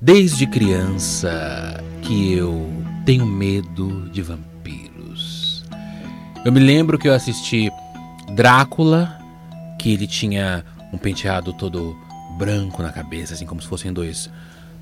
[0.00, 2.70] Desde criança que eu
[3.06, 5.64] tenho medo de vampiros.
[6.44, 7.72] Eu me lembro que eu assisti
[8.34, 9.18] Drácula,
[9.78, 10.62] que ele tinha
[10.92, 11.96] um penteado todo
[12.36, 14.28] branco na cabeça, assim como se fossem dois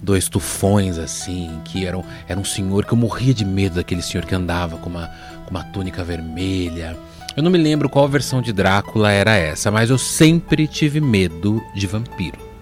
[0.03, 4.27] dois tufões assim, que eram era um senhor que eu morria de medo daquele senhor
[4.27, 5.07] que andava com uma
[5.45, 6.99] com uma túnica vermelha.
[7.37, 11.63] Eu não me lembro qual versão de Drácula era essa, mas eu sempre tive medo
[11.73, 12.54] de vampiro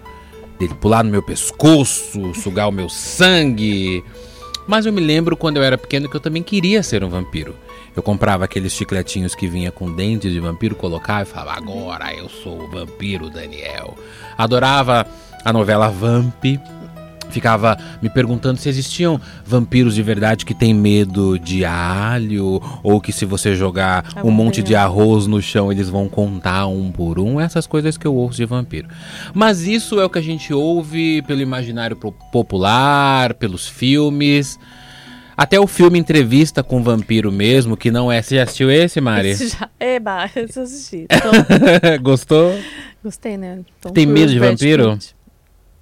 [0.63, 4.03] dele pular no meu pescoço, sugar o meu sangue.
[4.65, 7.55] Mas eu me lembro quando eu era pequeno que eu também queria ser um vampiro.
[7.95, 12.29] Eu comprava aqueles chicletinhos que vinha com dentes de vampiro, colocava e falava: Agora eu
[12.29, 13.95] sou o vampiro Daniel.
[14.37, 15.05] Adorava
[15.43, 16.43] a novela Vamp
[17.33, 23.11] ficava me perguntando se existiam vampiros de verdade que têm medo de alho, ou que
[23.11, 27.41] se você jogar um monte de arroz no chão eles vão contar um por um,
[27.41, 28.87] essas coisas que eu ouço de vampiro.
[29.33, 34.59] Mas isso é o que a gente ouve pelo imaginário popular, pelos filmes.
[35.35, 38.21] Até o filme Entrevista com o Vampiro mesmo, que não é.
[38.21, 39.29] Você já assistiu esse, Mari?
[39.29, 39.67] Esse já.
[39.79, 41.07] É, bah, eu assisti.
[41.11, 41.31] Então...
[42.01, 42.53] Gostou?
[43.03, 43.61] Gostei, né?
[43.81, 44.97] Tom Tem medo de vampiro?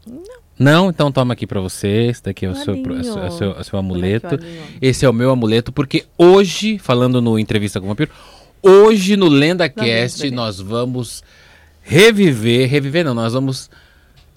[0.07, 0.40] Não.
[0.61, 2.07] Não, então toma aqui para você.
[2.09, 4.37] Esse daqui é o seu, é o seu, é o seu amuleto.
[4.81, 8.11] Esse é o meu amuleto, porque hoje, falando no Entrevista com o Vampiro,
[8.61, 11.23] hoje no LendaCast não, nós vamos
[11.81, 13.69] reviver, reviver não, nós vamos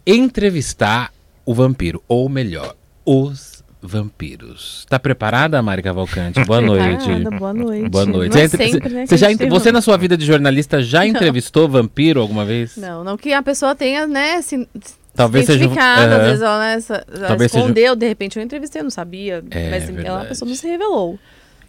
[0.06, 1.12] entrevistar
[1.44, 4.86] o vampiro, ou melhor, os vampiros.
[4.88, 6.42] Tá preparada, Mari Cavalcante?
[6.44, 7.06] Boa noite.
[7.38, 7.88] Boa noite.
[7.90, 8.38] Boa noite.
[8.38, 11.70] É sempre, né, você, já, você na sua vida de jornalista já entrevistou não.
[11.70, 12.78] vampiro alguma vez?
[12.78, 14.66] Não, não que a pessoa tenha, né, assim,
[15.14, 15.68] Talvez seja.
[15.68, 15.74] Uhum.
[15.78, 17.96] Às vezes ela, né, ela Talvez escondeu, seja...
[17.96, 19.44] de repente eu entrevistei, eu não sabia.
[19.50, 20.06] É, mas verdade.
[20.08, 21.18] ela, a pessoa não se revelou.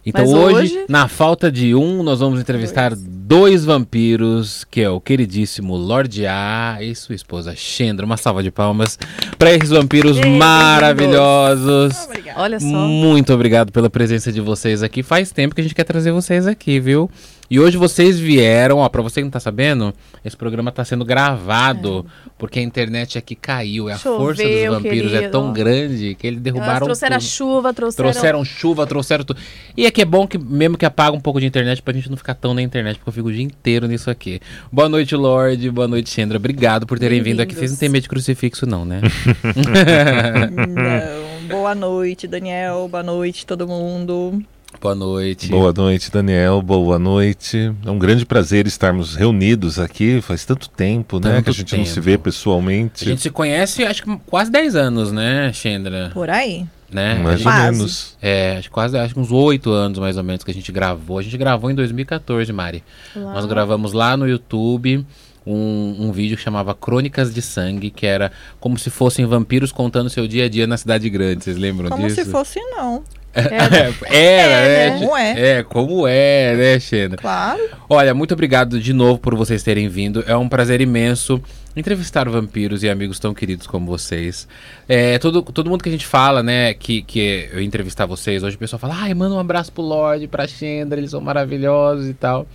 [0.08, 3.02] Então hoje, hoje, na falta de um, nós vamos entrevistar dois.
[3.02, 3.64] dois.
[3.64, 8.06] vampiros, que é o queridíssimo Lorde A e sua esposa Chendra.
[8.06, 8.96] Uma salva de palmas
[9.36, 12.08] para esses vampiros Ei, maravilhosos.
[12.36, 12.66] Olha só.
[12.66, 15.02] Muito obrigado pela presença de vocês aqui.
[15.02, 17.10] Faz tempo que a gente quer trazer vocês aqui, viu?
[17.48, 21.04] E hoje vocês vieram, ó, pra você que não tá sabendo, esse programa tá sendo
[21.04, 22.30] gravado, é.
[22.36, 23.88] porque a internet aqui caiu.
[23.88, 25.16] E a Choveu, força dos vampiros querido.
[25.16, 27.28] é tão grande que eles derrubaram Elas trouxeram tudo.
[27.28, 28.10] chuva, trouxeram...
[28.10, 29.40] Trouxeram chuva, trouxeram tudo.
[29.76, 32.10] E é que é bom que, mesmo que apaga um pouco de internet, pra gente
[32.10, 34.40] não ficar tão na internet, porque eu fico o dia inteiro nisso aqui.
[34.72, 35.70] Boa noite, Lorde.
[35.70, 36.36] Boa noite, Chandra.
[36.38, 37.54] Obrigado por terem vindo aqui.
[37.54, 39.00] Vocês não têm medo de crucifixo, não, né?
[40.56, 41.48] não.
[41.48, 42.88] Boa noite, Daniel.
[42.88, 44.42] Boa noite, todo mundo.
[44.80, 45.48] Boa noite.
[45.48, 46.60] Boa noite, Daniel.
[46.60, 47.72] Boa noite.
[47.84, 50.20] É um grande prazer estarmos reunidos aqui.
[50.20, 51.36] Faz tanto tempo, né?
[51.36, 51.84] Tanto que a gente tempo.
[51.84, 53.04] não se vê pessoalmente.
[53.04, 56.10] A gente se conhece, acho que quase 10 anos, né, Chendra?
[56.12, 56.66] Por aí.
[56.90, 57.14] Né?
[57.16, 58.16] Mais ou menos.
[58.22, 61.18] É, acho, quase acho que uns oito anos mais ou menos que a gente gravou.
[61.18, 62.84] A gente gravou em 2014, Mari.
[63.16, 63.34] Uau.
[63.34, 65.04] Nós gravamos lá no YouTube.
[65.48, 70.10] Um, um, vídeo que chamava Crônicas de Sangue, que era como se fossem vampiros contando
[70.10, 71.44] seu dia a dia na cidade grande.
[71.44, 72.16] Vocês lembram como disso?
[72.16, 73.04] Como se fosse, não.
[73.36, 74.98] Era, era é, né?
[74.98, 75.40] Como é.
[75.40, 77.16] É, como é, né, Xena?
[77.16, 77.62] Claro.
[77.88, 80.24] Olha, muito obrigado de novo por vocês terem vindo.
[80.26, 81.40] É um prazer imenso
[81.76, 84.48] entrevistar vampiros e amigos tão queridos como vocês.
[84.88, 88.56] É, todo, todo mundo que a gente fala, né, que, que eu entrevistar vocês, hoje
[88.56, 92.14] o pessoal fala, ai, manda um abraço pro Lorde, pra Xendra, eles são maravilhosos e
[92.14, 92.46] tal.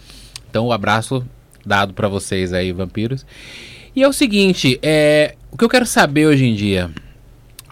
[0.50, 1.24] Então, o um abraço
[1.64, 3.24] dado para vocês aí, vampiros.
[3.96, 6.90] E é o seguinte, é, o que eu quero saber hoje em dia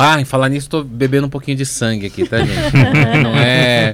[0.01, 2.73] ah, em falar nisso, tô bebendo um pouquinho de sangue aqui, tá, gente?
[3.21, 3.93] não é.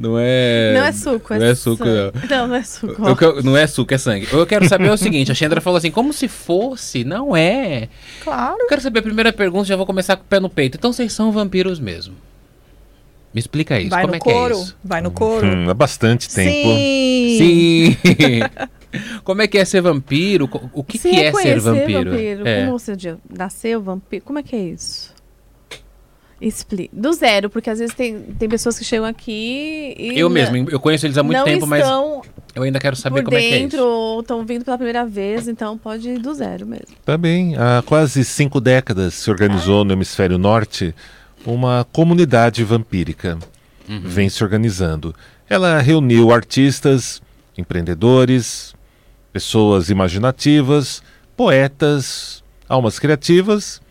[0.00, 0.74] Não é.
[0.74, 2.12] Não é suco, é Não é suco, não.
[2.28, 3.02] Não, não é suco.
[3.20, 4.26] Eu, não é suco, é sangue.
[4.32, 7.88] Eu quero saber o seguinte: a Chandra falou assim, como se fosse, não é.
[8.24, 8.56] Claro.
[8.58, 10.76] Eu quero saber a primeira pergunta, já vou começar com o pé no peito.
[10.76, 12.16] Então vocês são vampiros mesmo?
[13.32, 13.90] Me explica isso.
[13.90, 14.76] Vai como no é couro, que é isso?
[14.82, 15.46] Vai no couro.
[15.46, 16.68] Hum, há bastante tempo.
[16.68, 17.38] Sim.
[17.38, 18.40] Sim.
[19.22, 20.48] Como é que é ser vampiro?
[20.72, 22.10] O que, que é ser vampiro?
[22.10, 22.48] vampiro.
[22.48, 22.64] É.
[22.64, 22.96] Como você
[23.28, 24.24] nasceu vampiro?
[24.24, 25.13] Como é que é isso?
[26.40, 26.90] Explique.
[26.92, 30.18] Do zero, porque às vezes tem, tem pessoas que chegam aqui e.
[30.18, 31.84] Eu mesmo, eu conheço eles há muito tempo, mas
[32.54, 33.84] eu ainda quero saber como dentro, é que é isso.
[33.84, 36.94] ou estão vindo pela primeira vez, então pode ir do zero mesmo.
[37.04, 37.56] Tá bem.
[37.56, 39.84] Há quase cinco décadas se organizou ah.
[39.84, 40.94] no hemisfério norte
[41.46, 43.38] uma comunidade vampírica.
[43.88, 44.00] Uhum.
[44.02, 45.14] Vem se organizando.
[45.48, 47.22] Ela reuniu artistas,
[47.56, 48.74] empreendedores,
[49.32, 51.02] pessoas imaginativas,
[51.36, 53.83] poetas, almas criativas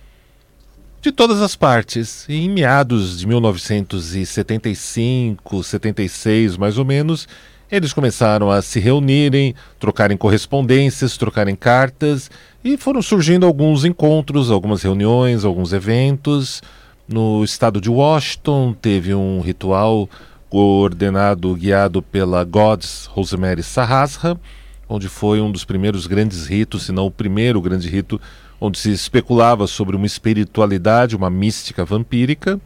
[1.04, 2.26] de todas as partes.
[2.30, 7.28] E em meados de 1975, 76 mais ou menos,
[7.70, 12.32] eles começaram a se reunirem, trocarem correspondências, trocarem cartas
[12.64, 16.64] e foram surgindo alguns encontros, algumas reuniões, alguns eventos.
[17.06, 20.10] No estado de Washington teve um ritual
[20.50, 24.40] coordenado, guiado pela Gods Rosemary Sahasra,
[24.88, 28.22] onde foi um dos primeiros grandes ritos, se não o primeiro grande rito
[28.66, 32.60] onde se especulava sobre uma espiritualidade, uma mística vampírica,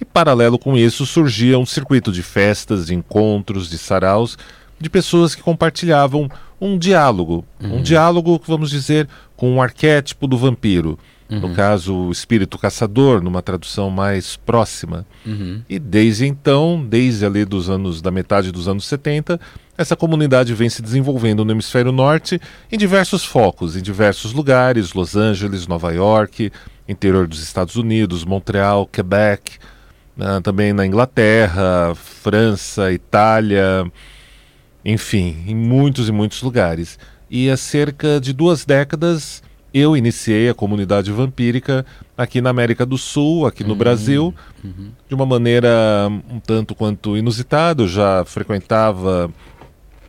[0.00, 4.38] e paralelo com isso surgia um circuito de festas, de encontros, de saraus,
[4.80, 6.28] de pessoas que compartilhavam
[6.58, 7.76] um diálogo, uhum.
[7.76, 9.06] um diálogo, vamos dizer,
[9.36, 10.98] com um arquétipo do vampiro.
[11.30, 11.40] Uhum.
[11.40, 15.06] No caso, o espírito caçador, numa tradução mais próxima.
[15.24, 15.62] Uhum.
[15.68, 19.40] E desde então, desde ali dos anos da metade dos anos 70,
[19.76, 22.40] essa comunidade vem se desenvolvendo no hemisfério norte
[22.70, 26.52] em diversos focos, em diversos lugares, Los Angeles, Nova York,
[26.86, 29.58] interior dos Estados Unidos, Montreal, Quebec,
[30.18, 33.90] uh, também na Inglaterra, França, Itália,
[34.84, 36.98] enfim, em muitos e muitos lugares.
[37.30, 39.42] E há cerca de duas décadas
[39.72, 41.84] eu iniciei a comunidade vampírica
[42.16, 44.90] aqui na América do Sul, aqui no uhum, Brasil, uhum.
[45.08, 47.82] de uma maneira um tanto quanto inusitada.
[47.82, 49.30] Eu já frequentava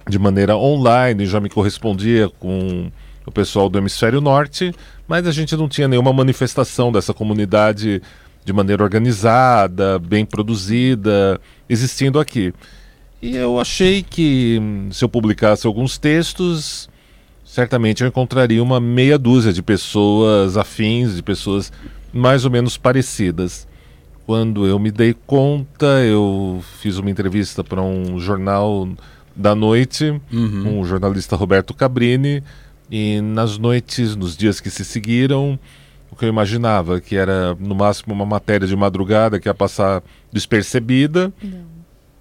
[0.08, 2.92] de maneira online, já me correspondia com
[3.26, 4.74] o pessoal do Hemisfério Norte,
[5.08, 8.02] mas a gente não tinha nenhuma manifestação dessa comunidade
[8.44, 11.40] de maneira organizada, bem produzida,
[11.70, 12.54] existindo aqui.
[13.22, 14.62] E eu achei que
[14.92, 16.90] se eu publicasse alguns textos,
[17.54, 21.72] certamente eu encontraria uma meia dúzia de pessoas afins, de pessoas
[22.12, 23.68] mais ou menos parecidas.
[24.26, 28.90] Quando eu me dei conta, eu fiz uma entrevista para um jornal
[29.36, 30.80] da noite, uhum.
[30.80, 32.42] um jornalista Roberto Cabrini,
[32.90, 35.60] e nas noites, nos dias que se seguiram,
[36.10, 40.02] o que eu imaginava, que era no máximo uma matéria de madrugada que ia passar
[40.32, 41.32] despercebida.
[41.40, 41.66] Não.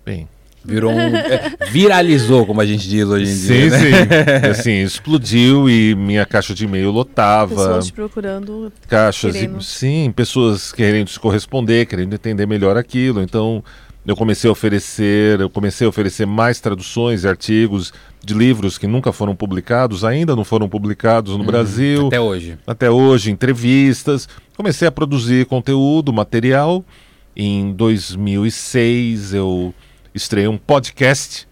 [0.05, 0.29] Bem,
[0.65, 1.17] Virou um.
[1.17, 3.71] É, viralizou, como a gente diz hoje em sim, dia.
[3.71, 4.41] Sim, né?
[4.41, 4.47] sim.
[4.51, 7.55] Assim, explodiu e minha caixa de e-mail lotava.
[7.55, 8.73] Pessoas te procurando.
[8.89, 13.23] Caixas, e, sim, pessoas querendo se corresponder, querendo entender melhor aquilo.
[13.23, 13.63] Então,
[14.07, 17.93] eu comecei a oferecer, eu comecei a oferecer mais traduções e artigos
[18.25, 22.07] de livros que nunca foram publicados, ainda não foram publicados no uhum, Brasil.
[22.09, 22.59] Até hoje.
[22.67, 24.29] Até hoje, entrevistas.
[24.57, 26.85] Comecei a produzir conteúdo, material.
[27.35, 29.75] Em 2006 eu
[30.15, 31.49] estreei um podcast,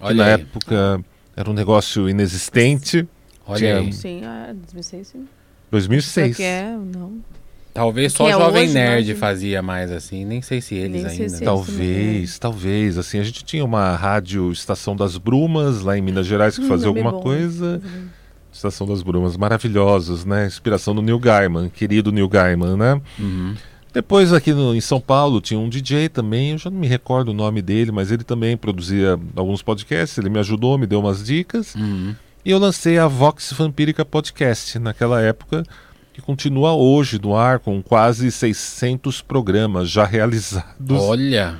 [0.00, 0.32] Olha que na aí.
[0.32, 1.04] época
[1.36, 3.06] era um negócio inexistente.
[3.46, 3.78] Olha Tinha...
[3.78, 3.92] aí.
[3.92, 4.22] Sim,
[4.54, 5.28] 2006 sim.
[5.70, 6.36] 2006.
[6.36, 7.20] que é, não.
[7.74, 11.10] Talvez só o é Jovem hoje, Nerd fazia mais assim, nem sei se eles nem
[11.10, 11.28] ainda.
[11.28, 12.96] Se talvez, talvez.
[12.96, 16.68] Assim, a gente tinha uma rádio Estação das Brumas lá em Minas Gerais que hum,
[16.68, 17.20] fazia alguma bom.
[17.20, 17.82] coisa.
[18.52, 20.46] Estação das Brumas, maravilhosos, né?
[20.46, 23.00] Inspiração do Neil Gaiman, querido Neil Gaiman, né?
[23.18, 23.56] Uhum.
[23.94, 27.28] Depois aqui no, em São Paulo tinha um DJ também, eu já não me recordo
[27.28, 31.24] o nome dele, mas ele também produzia alguns podcasts, ele me ajudou, me deu umas
[31.24, 31.76] dicas.
[31.76, 32.12] Uhum.
[32.44, 35.62] E eu lancei a Vox Vampírica Podcast naquela época,
[36.12, 41.00] que continua hoje no ar com quase 600 programas já realizados.
[41.00, 41.58] Olha!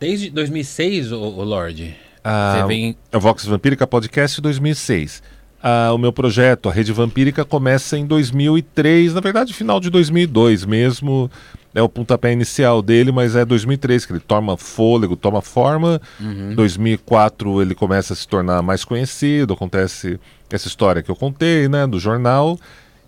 [0.00, 1.94] Desde 2006, o, o Lorde?
[2.24, 2.96] Ah, Você vem...
[3.12, 5.22] A Vox Vampírica Podcast 2006
[5.62, 10.64] ah, o meu projeto, a Rede Vampírica, começa em 2003, na verdade, final de 2002
[10.64, 11.30] mesmo.
[11.74, 16.00] É o pontapé inicial dele, mas é 2003 que ele toma fôlego, toma forma.
[16.18, 16.54] Uhum.
[16.54, 20.18] 2004 ele começa a se tornar mais conhecido, acontece
[20.50, 22.58] essa história que eu contei, né, do jornal.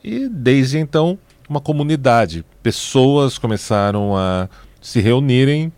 [0.05, 1.19] E desde então,
[1.49, 4.49] uma comunidade, pessoas começaram a
[4.81, 5.73] se reunirem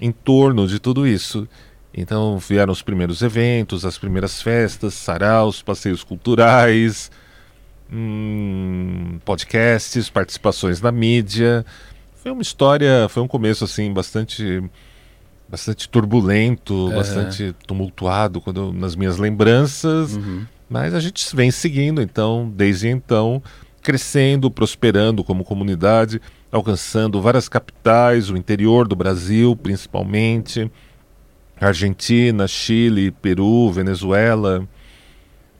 [0.00, 1.48] em torno de tudo isso.
[1.92, 7.10] Então vieram os primeiros eventos, as primeiras festas, saraus, passeios culturais,
[7.92, 11.64] hum, podcasts, participações na mídia.
[12.16, 14.62] Foi uma história, foi um começo assim bastante
[15.48, 20.44] bastante turbulento, bastante tumultuado quando nas minhas lembranças, uhum.
[20.68, 23.42] mas a gente vem seguindo então, desde então,
[23.80, 26.20] crescendo, prosperando como comunidade,
[26.52, 30.70] alcançando várias capitais, o interior do Brasil, principalmente.
[31.66, 34.66] Argentina, Chile, Peru, Venezuela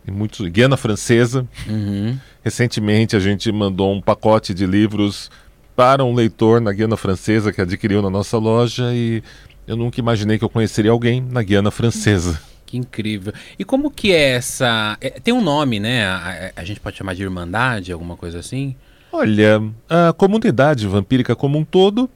[0.06, 1.46] e muitos Guiana Francesa.
[1.68, 2.18] Uhum.
[2.42, 5.30] Recentemente a gente mandou um pacote de livros
[5.76, 9.22] para um leitor na Guiana Francesa que adquiriu na nossa loja e
[9.66, 12.40] eu nunca imaginei que eu conheceria alguém na Guiana Francesa.
[12.64, 13.32] Que incrível.
[13.58, 14.96] E como que é essa.
[15.00, 16.04] É, tem um nome, né?
[16.04, 18.76] A, a, gente pode chamar de Irmandade, alguma coisa assim?
[19.10, 22.10] Olha, a comunidade vampírica como um todo,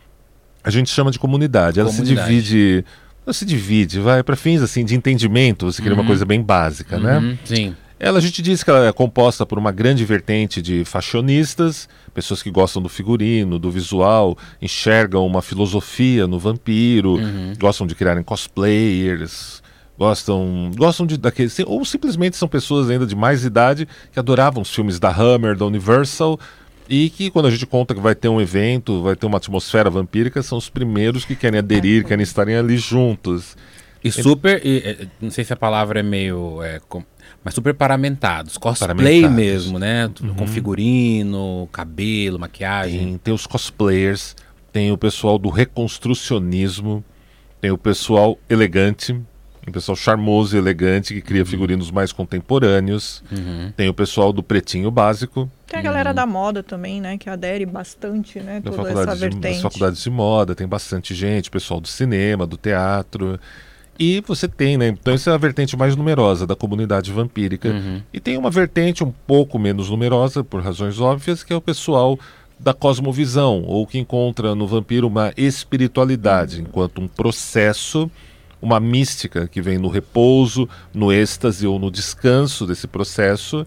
[0.63, 1.81] a gente chama de comunidade.
[1.81, 2.27] Ela comunidade.
[2.27, 2.85] se divide
[3.31, 6.09] se divide, vai para fins assim de entendimento, você queria uma uhum.
[6.09, 7.19] coisa bem básica, né?
[7.19, 7.39] uhum, né?
[7.45, 7.77] Sim.
[8.03, 12.43] Ela, a gente diz que ela é composta por uma grande vertente de fashionistas, pessoas
[12.43, 17.53] que gostam do figurino, do visual, enxergam uma filosofia no vampiro, uhum.
[17.61, 19.63] gostam de criarem cosplayers,
[19.97, 24.75] gostam, gostam de daquele, ou simplesmente são pessoas ainda de mais idade que adoravam os
[24.75, 26.41] filmes da Hammer, da Universal,
[26.93, 29.89] e que quando a gente conta que vai ter um evento, vai ter uma atmosfera
[29.89, 33.57] vampírica, são os primeiros que querem aderir, querem estarem ali juntos.
[34.05, 37.03] E super, e, não sei se a palavra é meio, é, com,
[37.43, 39.35] mas super paramentados, cosplay paramentados.
[39.35, 40.11] mesmo, né?
[40.21, 40.35] Uhum.
[40.35, 42.99] Com figurino, cabelo, maquiagem.
[42.99, 44.37] Tem, tem os cosplayers,
[44.71, 47.03] tem o pessoal do reconstrucionismo,
[47.59, 49.19] tem o pessoal elegante,
[49.67, 51.47] um pessoal charmoso e elegante que cria uhum.
[51.47, 53.23] figurinos mais contemporâneos.
[53.31, 53.73] Uhum.
[53.77, 55.49] Tem o pessoal do pretinho básico.
[55.67, 56.17] Tem a galera uhum.
[56.17, 57.17] da moda também, né?
[57.17, 58.61] Que adere bastante, né?
[58.61, 59.41] Da toda essa vertente.
[59.41, 63.39] De, das faculdades de moda, tem bastante gente, pessoal do cinema, do teatro.
[63.99, 64.89] E você tem, né?
[64.89, 67.69] Então, essa é a vertente mais numerosa da comunidade vampírica.
[67.69, 68.03] Uhum.
[68.13, 72.19] E tem uma vertente um pouco menos numerosa, por razões óbvias, que é o pessoal
[72.59, 76.63] da cosmovisão, ou que encontra no vampiro uma espiritualidade, uhum.
[76.63, 78.11] enquanto um processo
[78.63, 83.67] uma mística que vem no repouso, no êxtase ou no descanso desse processo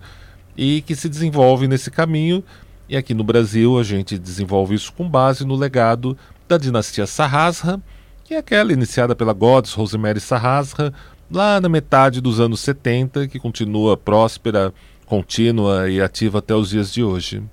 [0.57, 2.41] e que se desenvolve nesse caminho.
[2.87, 7.81] E aqui no Brasil a gente desenvolve isso com base no legado da dinastia Sarrasra,
[8.23, 10.93] que é aquela iniciada pela Goddess Rosemary Sarrasra,
[11.29, 14.73] lá na metade dos anos 70, que continua próspera,
[15.05, 17.43] contínua e ativa até os dias de hoje.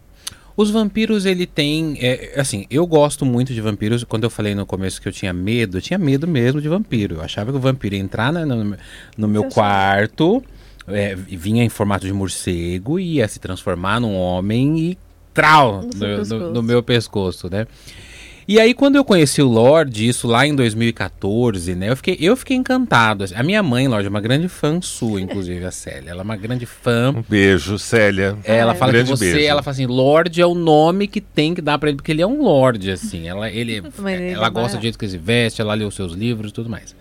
[0.57, 1.97] Os vampiros, ele tem.
[2.01, 4.05] É, assim, eu gosto muito de vampiros.
[4.05, 7.17] Quando eu falei no começo que eu tinha medo, eu tinha medo mesmo de vampiro.
[7.17, 8.77] Eu achava que o vampiro ia entrar na, no,
[9.17, 10.43] no meu quarto,
[10.87, 14.99] é, vinha em formato de morcego, ia se transformar num homem e
[15.33, 17.67] trau no, no, no meu pescoço, né?
[18.47, 21.91] E aí, quando eu conheci o Lorde, isso lá em 2014, né?
[21.91, 23.25] Eu fiquei, eu fiquei encantado.
[23.35, 26.11] A minha mãe, Lorde, é uma grande fã sua, inclusive, a Célia.
[26.11, 27.13] Ela é uma grande fã.
[27.17, 28.37] Um beijo, Célia.
[28.45, 29.47] Ela fala que você, beijo.
[29.49, 32.23] ela fala assim, Lorde é o nome que tem que dar para ele, porque ele
[32.23, 33.29] é um Lorde, assim.
[33.29, 33.83] Ela, ele,
[34.33, 36.69] ela gosta do jeito que ele se veste, ela lê os seus livros e tudo
[36.69, 36.97] mais.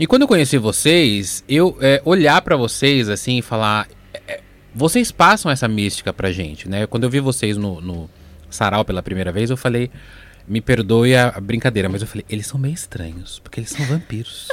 [0.00, 3.86] E quando eu conheci vocês, eu é, olhar para vocês assim e falar.
[4.26, 4.40] É,
[4.74, 6.86] vocês passam essa mística pra gente, né?
[6.86, 8.10] Quando eu vi vocês no, no
[8.48, 9.90] Sarau pela primeira vez, eu falei
[10.50, 14.48] me perdoe a, brincadeira, mas eu falei, eles são meio estranhos, porque eles são vampiros.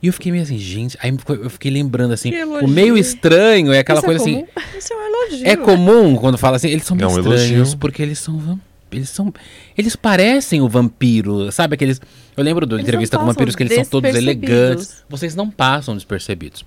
[0.00, 0.96] E eu fiquei meio assim, gente.
[1.02, 1.12] Aí
[1.42, 2.30] eu fiquei lembrando assim,
[2.62, 4.46] o meio estranho é aquela Isso é coisa é assim.
[4.78, 5.46] Isso é um elogio.
[5.48, 7.78] É comum quando fala assim, eles são meio é um estranhos elogio.
[7.78, 8.68] porque eles são vampiros.
[8.92, 9.34] Eles são.
[9.76, 11.74] Eles parecem o vampiro, sabe?
[11.74, 12.00] Aqueles.
[12.36, 15.04] Eu lembro da entrevista com vampiros que eles são todos elegantes.
[15.08, 16.64] Vocês não passam despercebidos.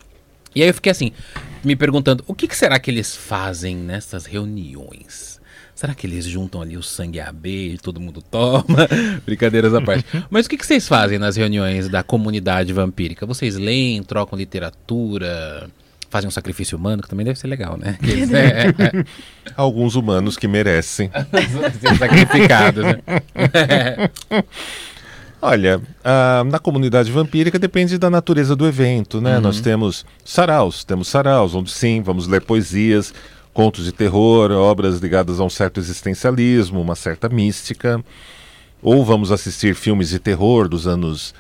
[0.54, 1.14] E aí eu fiquei assim,
[1.64, 5.40] me perguntando, o que, que será que eles fazem nessas reuniões?
[5.82, 8.88] Será que eles juntam ali o sangue AB e todo mundo toma?
[9.26, 10.06] Brincadeiras à parte.
[10.30, 13.26] Mas o que, que vocês fazem nas reuniões da comunidade vampírica?
[13.26, 15.68] Vocês leem, trocam literatura,
[16.08, 17.98] fazem um sacrifício humano, que também deve ser legal, né?
[18.08, 19.06] Eles, é, é.
[19.58, 21.10] Alguns humanos que merecem
[21.82, 23.02] ser sacrificados, né?
[25.42, 25.82] Olha,
[26.46, 29.38] na comunidade vampírica depende da natureza do evento, né?
[29.38, 29.42] Uhum.
[29.42, 33.12] Nós temos saraus, temos saraus, onde sim, vamos ler poesias,
[33.54, 38.04] contos de terror, obras ligadas a um certo existencialismo, uma certa mística,
[38.82, 41.34] ou vamos assistir filmes de terror dos anos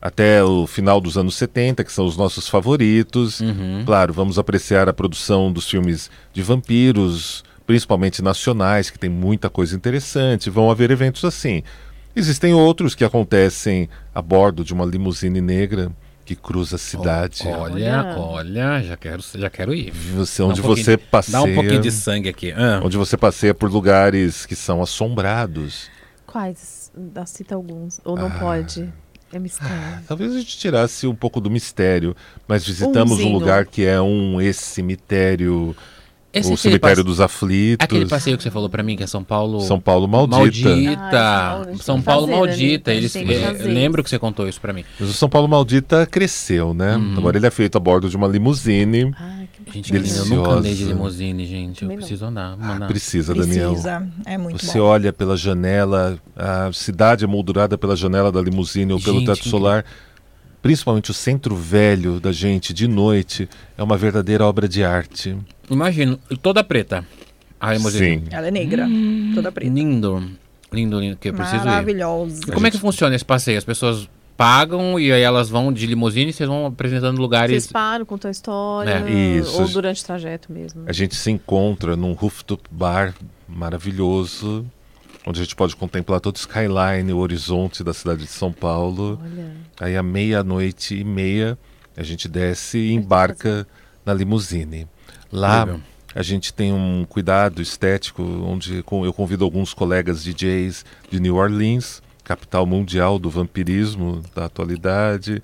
[0.00, 3.40] até o final dos anos 70, que são os nossos favoritos.
[3.40, 3.82] Uhum.
[3.84, 9.74] Claro, vamos apreciar a produção dos filmes de vampiros, principalmente nacionais, que tem muita coisa
[9.74, 10.48] interessante.
[10.48, 11.62] Vão haver eventos assim.
[12.14, 15.90] Existem outros que acontecem a bordo de uma limusine negra
[16.26, 17.46] que cruza a cidade.
[17.46, 19.92] Olha, olha, já quero, já quero ir.
[19.92, 21.38] Você, onde um você passeia.
[21.38, 22.50] Dá um pouquinho de sangue aqui.
[22.50, 22.80] Ah.
[22.82, 25.88] Onde você passeia por lugares que são assombrados.
[26.26, 26.90] Quais?
[27.26, 28.00] Cita alguns.
[28.04, 28.38] Ou não ah.
[28.40, 28.92] pode?
[29.32, 29.74] É mistério.
[29.76, 32.14] Ah, talvez a gente tirasse um pouco do mistério,
[32.46, 35.76] mas visitamos um, um lugar que é um ex-cemitério
[36.38, 37.82] esse o Cemitério dos Aflitos.
[37.82, 39.60] Aquele passeio que você falou para mim, que é São Paulo.
[39.60, 40.68] São Paulo Maldita.
[40.68, 41.00] Maldita.
[41.12, 42.92] Ah, São Paulo Maldita.
[42.92, 43.22] Eles, é,
[43.62, 44.84] lembro que você contou isso para mim.
[45.00, 46.96] Mas o São Paulo Maldita cresceu, né?
[46.96, 47.14] Uhum.
[47.16, 49.12] Agora ele é feito a bordo de uma limusine.
[49.18, 50.34] Ah, que gente, deliciosa.
[50.34, 51.84] eu nunca andei de limusine, gente.
[51.84, 52.56] Eu preciso andar.
[52.60, 53.70] Ah, precisa, Daniel.
[53.70, 54.06] Precisa.
[54.24, 54.84] É muito Você bom.
[54.84, 59.48] olha pela janela, a cidade é moldurada pela janela da limusine ou pelo gente, teto
[59.48, 59.84] solar
[60.62, 65.36] principalmente o centro velho da gente de noite, é uma verdadeira obra de arte.
[65.70, 67.04] Imagino, toda preta.
[67.60, 68.24] A Sim.
[68.30, 69.72] Ela é negra, hum, toda preta.
[69.72, 70.30] Lindo,
[70.72, 72.42] lindo, lindo, que eu preciso Maravilhosa.
[72.46, 73.56] E como é que funciona esse passeio?
[73.56, 77.64] As pessoas pagam e aí elas vão de limusine e vocês vão apresentando lugares.
[77.64, 79.04] Vocês param, contam a história.
[79.06, 79.10] É.
[79.38, 79.60] Isso.
[79.60, 80.82] Ou durante o trajeto mesmo.
[80.86, 83.14] A gente se encontra num rooftop bar
[83.48, 84.66] maravilhoso
[85.26, 89.20] onde a gente pode contemplar todo o skyline, o horizonte da cidade de São Paulo.
[89.20, 89.52] Olha.
[89.80, 91.58] Aí à meia-noite e meia
[91.96, 93.66] a gente desce e embarca
[94.04, 94.86] na limusine.
[95.32, 95.66] Lá
[96.14, 102.00] a gente tem um cuidado estético, onde eu convido alguns colegas DJs de New Orleans,
[102.22, 105.42] capital mundial do vampirismo da atualidade,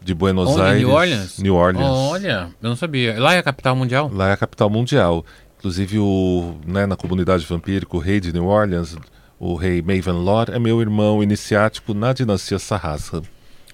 [0.00, 0.82] de Buenos Onde, Aires.
[0.82, 1.38] New Orleans?
[1.38, 1.86] New Orleans.
[1.86, 3.18] olha, eu não sabia.
[3.18, 4.10] Lá é a capital mundial?
[4.12, 5.24] Lá é a capital mundial.
[5.58, 8.96] Inclusive, o, né, na comunidade vampírica, o rei de New Orleans,
[9.38, 13.22] o rei Maven Lord é meu irmão iniciático na dinastia Sarrasa.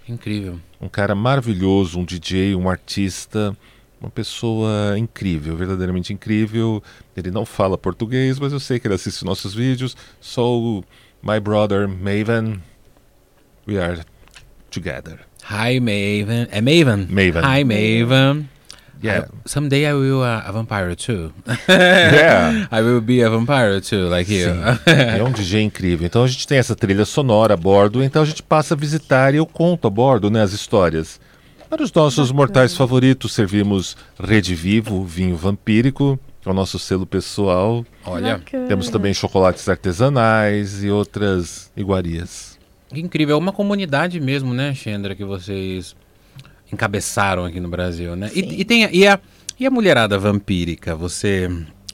[0.09, 0.59] Incrível.
[0.81, 3.57] Um cara maravilhoso, um DJ, um artista,
[4.00, 6.83] uma pessoa incrível, verdadeiramente incrível.
[7.17, 9.97] Ele não fala português, mas eu sei que ele assiste nossos vídeos.
[10.21, 10.83] So,
[11.23, 12.62] my brother Maven,
[13.69, 14.02] we are
[14.71, 15.21] together.
[15.50, 16.49] Hi, Maven.
[16.50, 17.07] É Maven?
[17.11, 17.43] Maven.
[17.43, 18.49] Hi, Maven.
[19.02, 19.26] Yeah.
[19.33, 21.33] I, someday I will uh, a vampire too.
[21.69, 22.66] yeah.
[22.71, 24.50] I will be a vampire too, like you.
[24.87, 26.07] é um DJ incrível.
[26.07, 29.35] Então a gente tem essa trilha sonora a bordo, então a gente passa a visitar
[29.35, 31.21] e eu conto a bordo né, as histórias.
[31.69, 37.87] Para os nossos mortais favoritos, servimos Rede Vivo, vinho vampírico, é o nosso selo pessoal.
[38.04, 38.66] Olha, Bacana.
[38.66, 42.59] temos também chocolates artesanais e outras iguarias.
[42.88, 45.95] Que incrível, é uma comunidade mesmo, né, Chandra, que vocês
[46.72, 48.30] encabeçaram aqui no Brasil, né?
[48.34, 49.18] E, e, tem e a,
[49.58, 51.48] e a mulherada vampírica, você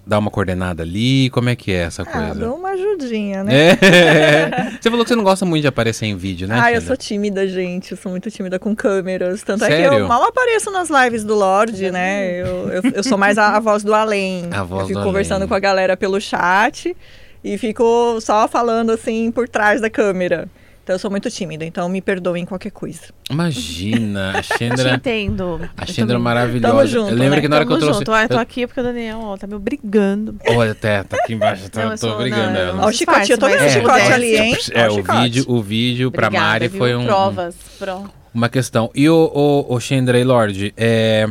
[0.07, 2.31] dá uma coordenada ali, como é que é essa ah, coisa?
[2.31, 3.71] Ah, dou uma ajudinha, né?
[3.73, 4.77] É.
[4.81, 6.57] Você falou que você não gosta muito de aparecer em vídeo, né?
[6.61, 7.91] Ah, eu sou tímida, gente.
[7.91, 9.43] Eu sou muito tímida com câmeras.
[9.43, 9.87] Tanto Sério?
[9.87, 12.41] é que eu mal apareço nas lives do Lorde, né?
[12.41, 14.49] Eu, eu, eu sou mais a, a, voz do além.
[14.53, 15.49] A voz eu fico do conversando além.
[15.49, 16.97] com a galera pelo chat
[17.43, 20.49] e fico só falando assim por trás da câmera.
[20.87, 23.07] Então eu sou muito tímida, então me perdoem qualquer coisa.
[23.29, 24.91] Imagina, a Chandra.
[24.91, 25.69] Te entendo.
[25.77, 26.77] A Chandra é maravilhosa.
[26.77, 27.41] Tamo junto, eu lembro né?
[27.41, 27.99] que na hora Tamo que eu trouxe.
[27.99, 28.13] junto.
[28.13, 30.37] Ah, eu tô aqui porque o Daniel ó, tá me obrigando.
[30.47, 32.85] Olha, até, tá aqui embaixo, tá, Não, eu tô sou- brigando não, ela.
[32.85, 34.57] Ó, o chicote, eu tô vendo o mas chicote é, ali, hein?
[34.71, 36.79] É, o vídeo, o vídeo pra Obrigada, Mari viu?
[36.79, 37.57] foi um, Provas.
[37.81, 38.05] Pro...
[38.33, 38.89] uma questão.
[38.95, 41.27] E o, o, o Chandra e Lorde, é,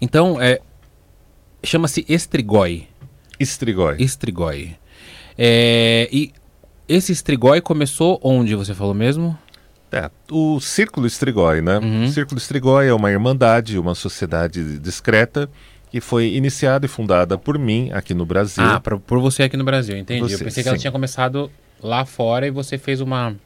[0.00, 0.58] então, é,
[1.62, 2.88] chama-se Estrigói.
[3.38, 3.98] Estrigói.
[4.00, 4.74] Estrigói.
[5.38, 6.32] É, e
[6.88, 9.36] esse Estrigói começou onde, você falou mesmo?
[9.92, 11.78] É, o Círculo Estrigói, né?
[11.78, 12.04] Uhum.
[12.04, 15.48] O Círculo Estrigói é uma irmandade, uma sociedade discreta
[15.90, 18.64] que foi iniciada e fundada por mim aqui no Brasil.
[18.64, 20.22] Ah, pra, por você aqui no Brasil, entendi.
[20.22, 20.80] Você, Eu pensei que ela sim.
[20.82, 21.48] tinha começado
[21.80, 23.36] lá fora e você fez uma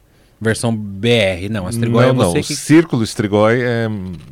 [0.41, 1.47] versão BR.
[1.51, 2.43] Não, a Estrigói não, é você não.
[2.43, 2.53] que...
[2.53, 3.87] O Círculo Estrigói é,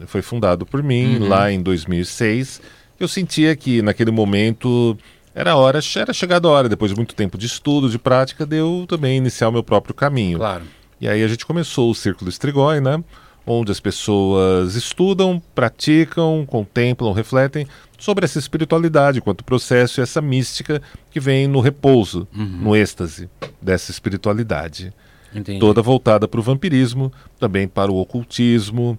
[0.07, 1.27] foi fundado por mim Uhum.
[1.27, 2.59] lá em 2006.
[2.99, 4.97] Eu sentia que naquele momento
[5.37, 8.57] era hora, era chegada a hora, depois de muito tempo de estudo, de prática, de
[8.57, 10.39] eu também iniciar o meu próprio caminho.
[10.39, 10.63] Claro.
[10.99, 13.03] E aí a gente começou o Círculo Estrigói, né?
[13.45, 20.81] Onde as pessoas estudam, praticam, contemplam, refletem sobre essa espiritualidade, quanto processo e essa mística
[21.11, 22.45] que vem no repouso, Uhum.
[22.45, 23.29] no êxtase
[23.61, 24.91] dessa espiritualidade.
[25.33, 25.59] Entendi.
[25.59, 28.97] Toda voltada para o vampirismo, também para o ocultismo.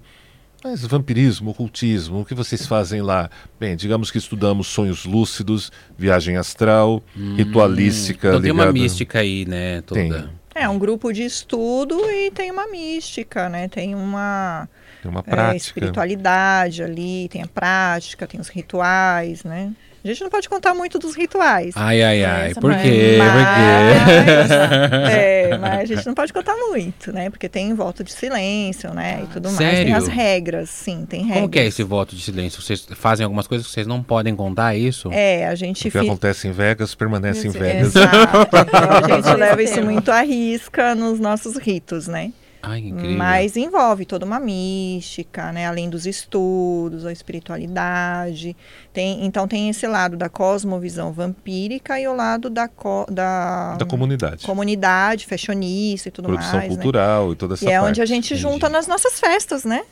[0.63, 3.31] Mas vampirismo, ocultismo, o que vocês fazem lá?
[3.61, 7.03] Bem, digamos que estudamos sonhos lúcidos, viagem astral,
[7.37, 8.29] ritualística.
[8.29, 9.83] Então tem uma ligada- mística aí, né?
[9.83, 10.01] Toda.
[10.01, 10.29] Tem.
[10.55, 13.69] É um grupo de estudo e tem uma mística, né?
[13.69, 14.69] Tem uma
[15.01, 15.57] Tem uma é, prática.
[15.57, 19.73] espiritualidade ali, tem a prática, tem os rituais, né?
[20.05, 21.75] A gente não pode contar muito dos rituais.
[21.77, 22.55] Ai, ai, ai.
[22.55, 23.17] Por quê?
[23.19, 25.11] Mas, Por quê?
[25.11, 27.29] é, mas a gente não pode contar muito, né?
[27.31, 29.23] Porque tem voto de silêncio, né?
[29.25, 29.59] E tudo mais.
[29.59, 29.97] Tem Sério?
[29.97, 31.37] as regras, sim, tem regras.
[31.39, 32.63] Como que é esse voto de silêncio?
[32.63, 35.11] Vocês fazem algumas coisas que vocês não podem contar, é isso?
[35.13, 36.01] É, a O gente que fica.
[36.03, 37.89] acontece em Vegas permanece em Isso, Vegas.
[37.89, 38.49] Exato.
[38.69, 42.33] Então, a gente leva isso muito à risca nos nossos ritos, né?
[42.69, 43.17] Ai, incrível.
[43.17, 45.67] Mas envolve toda uma mística, né?
[45.67, 48.57] Além dos estudos, a espiritualidade.
[48.93, 53.87] Tem, então tem esse lado da cosmovisão vampírica e o lado da, co- da, Da
[53.87, 54.45] comunidade.
[54.45, 56.69] comunidade, fashionista e tudo Produção mais.
[56.71, 56.75] né?
[56.77, 57.91] cultural e toda essa E é parte.
[57.91, 58.41] onde a gente Entendi.
[58.43, 59.83] junta nas nossas festas, né?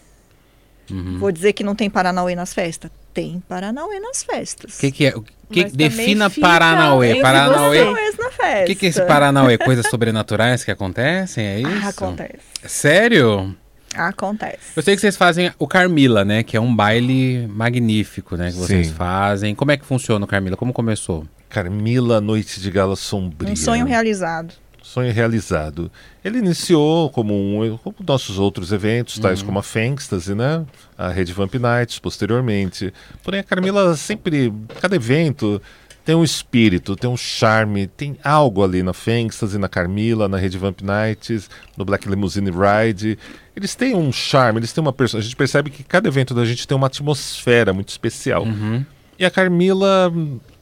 [0.90, 1.18] Uhum.
[1.18, 2.90] Vou dizer que não tem Paranauê nas festas?
[3.16, 4.76] Tem Paranauê nas festas.
[4.76, 5.16] O que, que é?
[5.16, 7.22] O que, também defina Paranauê.
[7.22, 7.82] Paranauê.
[7.82, 9.56] O que, que é esse Paranauê?
[9.56, 11.46] Coisas sobrenaturais que acontecem?
[11.46, 11.86] É isso?
[11.86, 12.42] Ah, acontece.
[12.66, 13.56] Sério?
[13.94, 14.58] Acontece.
[14.76, 16.42] Eu sei que vocês fazem o Carmila, né?
[16.42, 18.50] Que é um baile magnífico, né?
[18.50, 18.92] Que vocês Sim.
[18.92, 19.54] fazem.
[19.54, 20.54] Como é que funciona o Carmila?
[20.54, 21.26] Como começou?
[21.48, 23.50] Carmila, Noite de Gala Sombria.
[23.50, 24.52] Um sonho realizado.
[24.86, 25.90] Sonho realizado.
[26.24, 30.64] Ele iniciou como, um, como nossos outros eventos, tais como a Fankstase, né?
[30.96, 32.94] A Rede Vamp Nights, posteriormente.
[33.24, 35.60] Porém, a Carmila sempre, cada evento
[36.04, 40.56] tem um espírito, tem um charme, tem algo ali na Fankstase, na Carmila, na Rede
[40.56, 43.18] Vamp Nights, no Black Limousine Ride.
[43.56, 45.20] Eles têm um charme, eles têm uma pessoa.
[45.20, 48.44] A gente percebe que cada evento da gente tem uma atmosfera muito especial.
[48.44, 48.86] Uhum.
[49.18, 50.12] E a Carmila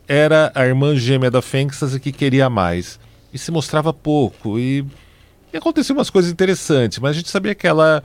[0.09, 2.99] era a irmã gêmea da Fênixas que queria mais.
[3.35, 4.59] E se mostrava pouco.
[4.59, 4.87] E,
[5.53, 8.03] e aconteciam umas coisas interessantes, mas a gente sabia que ela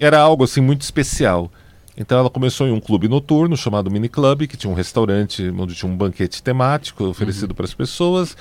[0.00, 1.52] era algo assim muito especial.
[1.96, 5.74] Então ela começou em um clube noturno chamado Mini Club, que tinha um restaurante onde
[5.74, 8.36] tinha um banquete temático oferecido para as pessoas.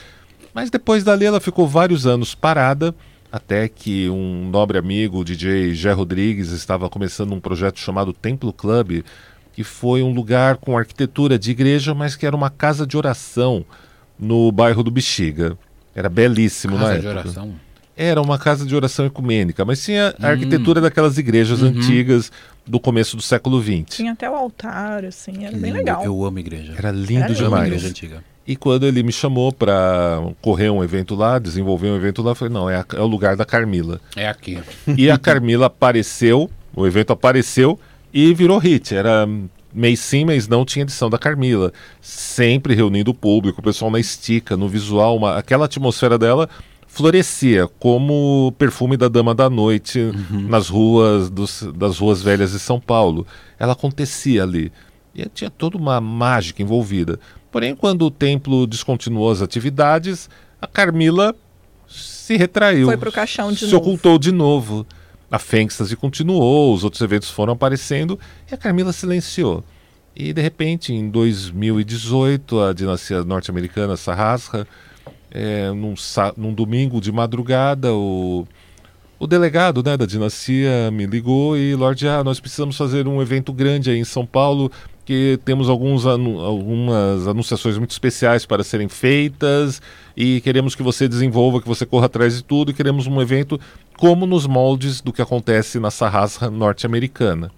[0.54, 2.96] Mas depois dali ela ficou vários anos parada,
[3.32, 8.52] até que um nobre amigo, o DJ Gé Rodrigues, estava começando um projeto chamado Templo
[8.54, 9.04] Club,
[9.52, 13.66] que foi um lugar com arquitetura de igreja, mas que era uma casa de oração
[14.18, 15.58] no bairro do Bexiga.
[15.96, 17.22] Era belíssimo na Casa de época.
[17.22, 17.56] oração.
[17.96, 20.30] Era uma casa de oração ecumênica, mas tinha a hum.
[20.32, 21.70] arquitetura daquelas igrejas uhum.
[21.70, 22.32] antigas
[22.66, 23.84] do começo do século XX.
[23.96, 25.62] Tinha até o altar, assim, era lindo.
[25.62, 26.04] bem legal.
[26.04, 26.74] Eu amo igreja.
[26.76, 27.68] Era lindo era demais.
[27.68, 28.24] Igreja antiga.
[28.46, 32.36] E quando ele me chamou para correr um evento lá, desenvolver um evento lá, eu
[32.36, 34.02] falei, não, é, a, é o lugar da Carmila.
[34.16, 34.60] É aqui.
[34.98, 37.80] E a Carmila apareceu, o evento apareceu
[38.14, 38.94] e virou hit.
[38.94, 39.28] Era
[39.74, 41.72] mês sim, mês não, tinha edição da Carmila.
[42.02, 46.50] Sempre reunindo o público, o pessoal na estica, no visual, uma, aquela atmosfera dela
[46.94, 50.48] florescia como o perfume da Dama da Noite uhum.
[50.48, 53.26] nas ruas dos, das ruas velhas de São Paulo.
[53.58, 54.72] Ela acontecia ali.
[55.16, 57.20] E tinha toda uma mágica envolvida.
[57.52, 60.30] Porém, quando o templo descontinuou as atividades,
[60.62, 61.36] a Carmila
[61.88, 62.86] se retraiu.
[62.86, 63.76] Foi para o caixão de se novo.
[63.76, 64.86] Se ocultou de novo.
[65.34, 68.20] A Fênixase continuou, os outros eventos foram aparecendo
[68.52, 69.64] e a Carmila silenciou.
[70.16, 74.68] E de repente, em 2018, a dinastia norte-americana Sarrasra
[75.32, 75.96] é, num,
[76.38, 78.48] num, domingo de madrugada, o,
[79.18, 83.52] o delegado né, da dinastia me ligou e, Lorde, ah, nós precisamos fazer um evento
[83.52, 84.72] grande aí em São Paulo,
[85.06, 89.82] que temos alguns anu algumas anunciações muito especiais para serem feitas
[90.16, 93.60] e queremos que você desenvolva, que você corra atrás de tudo e queremos um evento
[93.98, 97.52] como nos moldes do que acontece na Sarrasra norte-americana.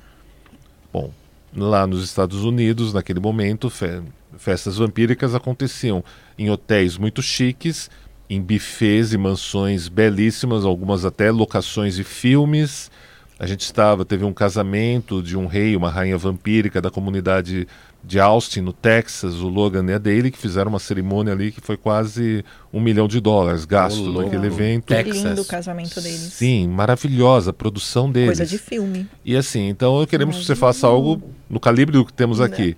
[0.91, 1.11] Bom,
[1.55, 4.01] lá nos Estados Unidos, naquele momento, fe
[4.37, 6.03] festas vampíricas aconteciam
[6.37, 7.89] em hotéis muito chiques,
[8.29, 12.91] em bufês e mansões belíssimas, algumas até locações de filmes.
[13.39, 17.67] A gente estava, teve um casamento de um rei, uma rainha vampírica da comunidade
[18.05, 21.59] de Austin, no Texas, o Logan e a Daly, que fizeram uma cerimônia ali que
[21.59, 24.85] foi quase um milhão de dólares gasto oh, naquele evento.
[24.85, 25.23] Texas.
[25.23, 26.33] Lindo o casamento deles.
[26.33, 28.37] Sim, maravilhosa a produção deles.
[28.37, 29.07] Coisa de filme.
[29.23, 32.45] E assim, então queremos que você faça algo no calibre do que temos né?
[32.45, 32.77] aqui.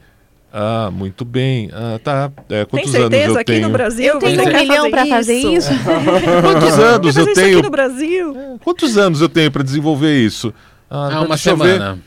[0.51, 1.69] Ah, muito bem.
[1.73, 2.31] Ah, tá.
[2.49, 3.67] É, quantos Tem certeza anos eu aqui tenho?
[3.67, 4.13] no Brasil?
[4.13, 5.69] Eu tenho um milhão para fazer isso.
[6.41, 7.57] quantos anos eu tenho?
[7.57, 8.59] Aqui no Brasil?
[8.63, 10.53] Quantos anos eu tenho para desenvolver isso?
[10.89, 11.99] Ah, ah uma semana.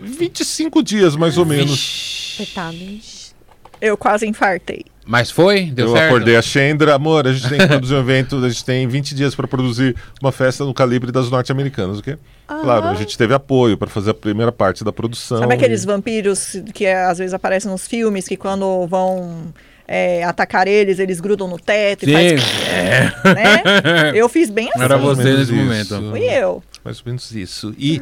[0.00, 3.34] 25 dias, mais ou menos.
[3.80, 4.84] Eu quase infartei.
[5.06, 5.66] Mas foi?
[5.66, 6.06] Deu eu certo?
[6.06, 9.14] acordei a Chendra, amor, a gente tem que produzir um evento, a gente tem 20
[9.14, 12.16] dias para produzir uma festa no calibre das norte-americanas, o quê?
[12.50, 12.62] Uhum.
[12.62, 15.38] Claro, a gente teve apoio para fazer a primeira parte da produção.
[15.38, 19.52] Sabe aqueles vampiros que é, às vezes aparecem nos filmes, que quando vão
[19.86, 22.10] é, atacar eles, eles grudam no teto Sim.
[22.10, 22.42] e faz...
[22.68, 23.34] É.
[23.34, 24.12] Né?
[24.14, 24.82] Eu fiz bem assim.
[24.82, 26.10] Era você nesse momento.
[26.10, 26.62] Fui eu.
[26.82, 27.74] Mais ou menos isso.
[27.78, 28.00] E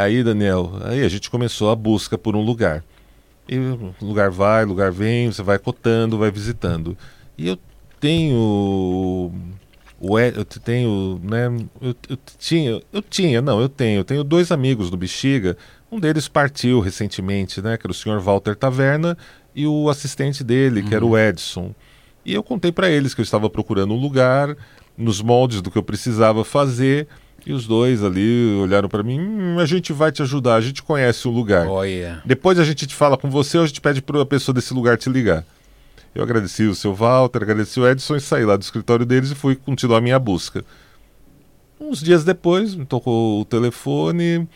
[0.00, 2.84] aí, Daniel, aí a gente começou a busca por um lugar.
[3.48, 3.56] E
[4.00, 6.96] lugar vai, lugar vem, você vai cotando, vai visitando.
[7.38, 7.58] E eu
[8.00, 9.32] tenho
[9.98, 11.46] o eu tenho, né,
[11.80, 15.56] eu, eu, tinha, eu tinha, não, eu tenho, eu tenho dois amigos do Bexiga.
[15.90, 19.16] Um deles partiu recentemente, né, que era o senhor Walter Taverna
[19.54, 20.88] e o assistente dele, uhum.
[20.88, 21.18] que era o uhum.
[21.18, 21.74] Edson.
[22.24, 24.54] E eu contei para eles que eu estava procurando um lugar
[24.98, 27.06] nos moldes do que eu precisava fazer
[27.46, 30.82] e os dois ali olharam para mim: hum, a gente vai te ajudar, a gente
[30.82, 31.68] conhece o lugar.
[31.68, 32.20] Oh, yeah.
[32.24, 34.74] Depois a gente te fala com você ou a gente pede para a pessoa desse
[34.74, 35.44] lugar te ligar.
[36.12, 39.34] Eu agradeci o seu Walter, agradeci o Edson e saí lá do escritório deles e
[39.34, 40.64] fui continuar a minha busca.
[41.78, 44.48] Uns dias depois, me tocou o telefone,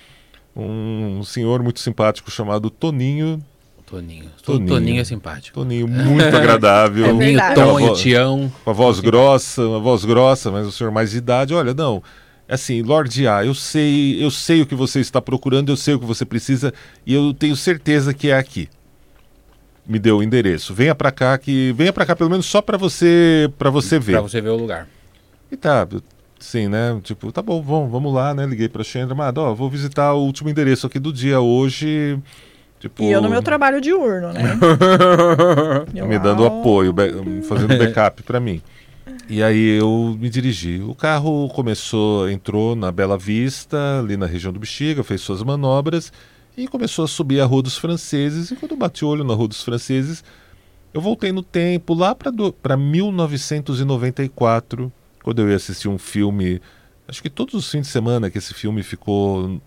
[0.57, 3.45] um senhor muito simpático chamado Toninho.
[3.87, 4.31] Toninho.
[4.43, 5.61] Toninho, Toninho é simpático.
[5.61, 7.09] Toninho muito agradável.
[7.09, 8.53] Toninho, Tonho, Tião.
[8.65, 11.53] Com a voz grossa, uma voz grossa, mas o senhor mais de idade.
[11.53, 12.03] Olha, não,
[12.51, 16.01] assim, Lorde A, eu sei, eu sei o que você está procurando, eu sei o
[16.01, 16.75] que você precisa
[17.07, 18.69] e eu tenho certeza que é aqui.
[19.87, 20.75] Me deu o endereço.
[20.75, 24.13] Venha para cá que venha para cá pelo menos só para você para você ver.
[24.13, 24.89] Para você ver o lugar.
[25.51, 25.87] E tá,
[26.39, 27.01] sim, né?
[27.03, 28.47] Tipo, tá bom, vamos, vamos lá, né?
[28.47, 32.19] Liguei para Chandra, mas ó, vou visitar o último endereço aqui do dia hoje.
[32.79, 33.03] Tipo...
[33.03, 34.43] E eu no meu trabalho diurno, né?
[36.07, 36.95] me dando apoio,
[37.47, 38.63] fazendo backup para mim.
[39.29, 40.81] E aí eu me dirigi.
[40.81, 46.13] O carro começou, entrou na Bela Vista, ali na região do Bexiga, fez suas manobras
[46.57, 48.51] e começou a subir a Rua dos Franceses.
[48.51, 50.25] E quando eu bati o olho na Rua dos Franceses,
[50.93, 54.93] eu voltei no tempo, lá para 1994,
[55.23, 56.61] quando eu ia assistir um filme.
[57.07, 59.61] Acho que todos os fins de semana que esse filme ficou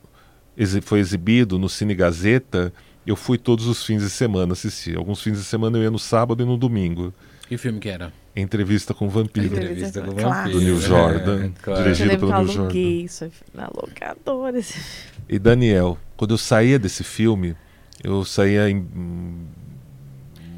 [0.81, 2.71] foi exibido no Cine Gazeta,
[3.05, 4.97] eu fui todos os fins de semana assistir.
[4.97, 7.13] Alguns fins de semana eu ia no sábado e no domingo.
[7.47, 8.13] Que filme que era?
[8.35, 9.45] Entrevista com o Vampiro.
[9.45, 10.57] Entrevista com o Vampiro.
[10.57, 11.45] Do Neil Jordan.
[11.45, 11.83] É, claro.
[11.83, 12.79] Dirigido pelo Neil Jordan.
[12.79, 14.59] isso na locadora.
[15.29, 17.55] E Daniel, quando eu saía desse filme,
[18.03, 18.87] eu saía em,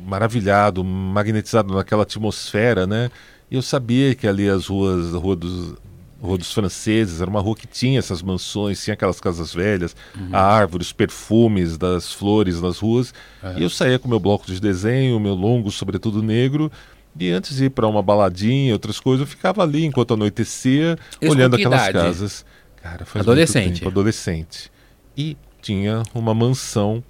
[0.06, 3.12] maravilhado, magnetizado naquela atmosfera, né?
[3.52, 5.76] E eu sabia que ali as ruas, a rua dos,
[6.22, 10.30] Rua dos Franceses, era uma rua que tinha essas mansões, tinha aquelas casas velhas, uhum.
[10.34, 13.14] a perfumes das flores nas ruas.
[13.44, 13.60] Uhum.
[13.60, 16.72] E eu saía com meu bloco de desenho, meu longo, sobretudo negro,
[17.18, 21.32] E antes de ir para uma baladinha, outras coisas, eu ficava ali enquanto anoitecia, Isso
[21.32, 22.06] olhando aquelas idade?
[22.06, 22.46] casas.
[22.82, 23.80] Cara, faz adolescente.
[23.80, 24.72] Tempo, adolescente.
[25.18, 27.04] E tinha uma mansão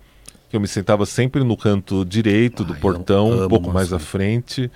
[0.49, 4.71] que eu me sentava sempre no canto direito do portão, um pouco mais à frente.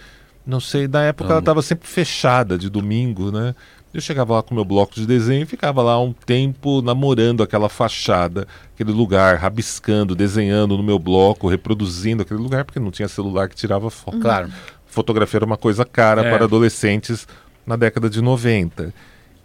[0.45, 1.33] Não sei, na época amo.
[1.33, 3.53] ela estava sempre fechada de domingo, né?
[3.93, 7.67] Eu chegava lá com meu bloco de desenho e ficava lá um tempo namorando aquela
[7.69, 13.49] fachada, aquele lugar, rabiscando, desenhando no meu bloco, reproduzindo aquele lugar, porque não tinha celular
[13.49, 14.19] que tirava foto.
[14.19, 14.51] Claro.
[14.89, 16.29] Fotografia era uma coisa cara é.
[16.31, 17.27] para adolescentes
[17.65, 18.93] na década de 90.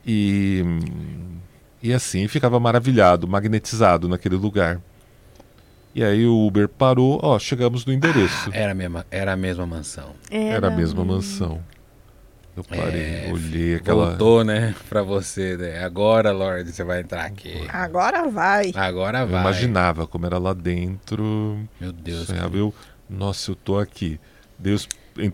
[0.06, 0.62] E,
[1.82, 4.80] e assim, ficava maravilhado, magnetizado naquele lugar.
[5.94, 8.50] E aí o Uber parou, ó, chegamos no endereço.
[8.52, 10.14] Ah, era, a mesma, era a mesma mansão.
[10.30, 11.62] Era, era a mesma mansão.
[12.56, 14.10] Eu parei, é, olhei aquela.
[14.10, 15.56] Voltou, né, pra você.
[15.56, 15.84] Né?
[15.84, 17.66] Agora, Lorde, você vai entrar aqui.
[17.68, 18.72] Agora vai.
[18.74, 19.36] Agora vai.
[19.36, 21.58] Eu imaginava como era lá dentro.
[21.80, 22.26] Meu Deus.
[22.26, 22.72] Sonhava, eu,
[23.08, 24.20] nossa, eu tô aqui.
[24.58, 24.88] Deus,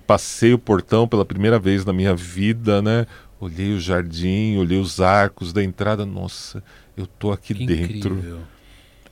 [0.07, 3.07] passei o portão pela primeira vez na minha vida, né?
[3.41, 6.05] Olhei o jardim, olhei os arcos da entrada.
[6.05, 6.63] Nossa,
[6.97, 8.15] eu tô aqui que dentro.
[8.15, 8.39] Incrível.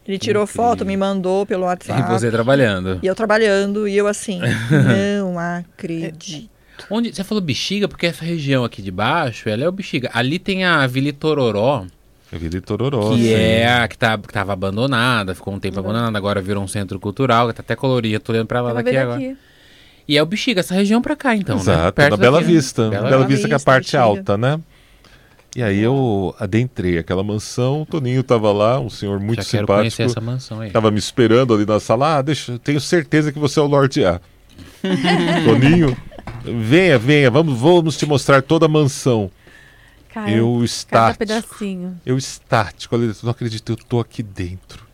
[0.06, 0.64] Ele tirou incrível.
[0.64, 2.00] foto, me mandou pelo WhatsApp.
[2.00, 2.98] E você trabalhando.
[3.02, 4.40] E eu trabalhando, e eu assim,
[5.18, 6.48] não acredito.
[6.90, 10.10] Onde você falou bexiga, porque essa região aqui de baixo, ela é o bexiga.
[10.14, 11.86] Ali tem a Vila Tororó.
[12.32, 13.10] A Vila Tororó.
[13.10, 13.28] Que sim.
[13.32, 15.84] é a que, tá, que tava abandonada, ficou um tempo uhum.
[15.84, 19.16] abandonada, agora virou um centro cultural, tá até colorida, tô olhando pra lá daqui agora.
[19.16, 19.36] Aqui.
[20.08, 21.56] E é o bexiga, essa região pra cá, então.
[21.56, 21.62] Né?
[21.62, 22.08] Exato, né?
[22.08, 22.88] na Bela daqui, Vista.
[22.88, 24.02] Bela, Bela Vista, que é a parte bexiga.
[24.02, 24.58] alta, né?
[25.54, 29.74] E aí eu adentrei aquela mansão, o Toninho tava lá, um senhor muito Já simpático.
[29.74, 30.70] conhecer essa mansão aí.
[30.70, 32.18] Tava me esperando ali na sala.
[32.18, 34.20] Ah, deixa, tenho certeza que você é o Lorde A.
[35.44, 35.96] Toninho,
[36.44, 39.30] Venha, venha, vamos, vamos te mostrar toda a mansão.
[40.12, 41.18] Cara, eu estático.
[41.18, 42.00] pedacinho.
[42.04, 44.86] Eu estático, olha, não acredito, eu tô aqui dentro.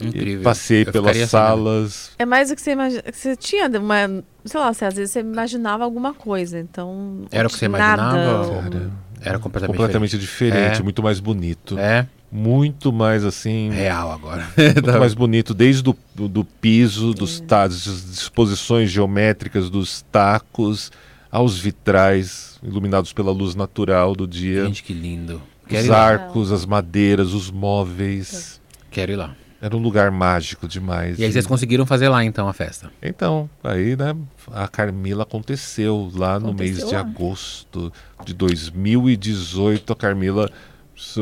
[0.00, 0.42] Incrível.
[0.42, 2.12] Passei eu pelas salas.
[2.18, 3.02] É mais do que você imagina.
[3.12, 4.24] Você tinha uma.
[4.44, 6.58] Sei lá, você, às vezes você imaginava alguma coisa.
[6.58, 7.24] Então.
[7.30, 8.90] Era o que você imaginava?
[9.22, 10.82] Era completamente, completamente diferente, diferente é.
[10.82, 11.78] muito mais bonito.
[11.78, 12.06] É.
[12.32, 13.70] Muito mais assim.
[13.70, 14.48] Real agora.
[14.56, 20.92] muito mais bonito, desde do, do, do piso, dos das disposições geométricas dos tacos,
[21.30, 24.66] aos vitrais iluminados pela luz natural do dia.
[24.66, 25.42] Gente, que lindo.
[25.68, 28.60] Quero os arcos, as madeiras, os móveis.
[28.90, 29.36] Quero ir lá.
[29.62, 31.18] Era um lugar mágico demais.
[31.18, 32.90] E aí vocês conseguiram fazer lá então a festa?
[33.02, 34.16] Então, aí né,
[34.52, 36.88] a Carmila aconteceu lá aconteceu no mês lá.
[36.88, 37.92] de agosto
[38.24, 39.92] de 2018.
[39.92, 40.50] A Carmila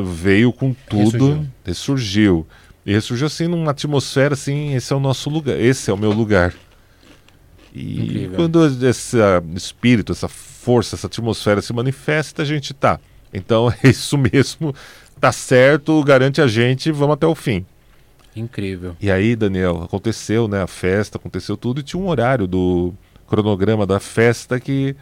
[0.05, 2.45] veio com tudo, ressurgiu.
[2.45, 2.47] ressurgiu.
[2.87, 6.13] E ressurgiu assim numa atmosfera assim, esse é o nosso lugar, esse é o meu
[6.13, 6.55] lugar.
[7.75, 8.37] E Incrível.
[8.37, 9.17] quando esse
[9.55, 13.01] espírito, essa força, essa atmosfera se manifesta, a gente tá.
[13.33, 14.75] Então é isso mesmo,
[15.21, 17.67] tá certo, garante a gente, vamos até o fim.
[18.35, 18.97] Incrível.
[19.01, 22.93] E aí, Daniel, aconteceu, né, a festa, aconteceu tudo e tinha um horário do
[23.27, 24.97] cronograma da festa que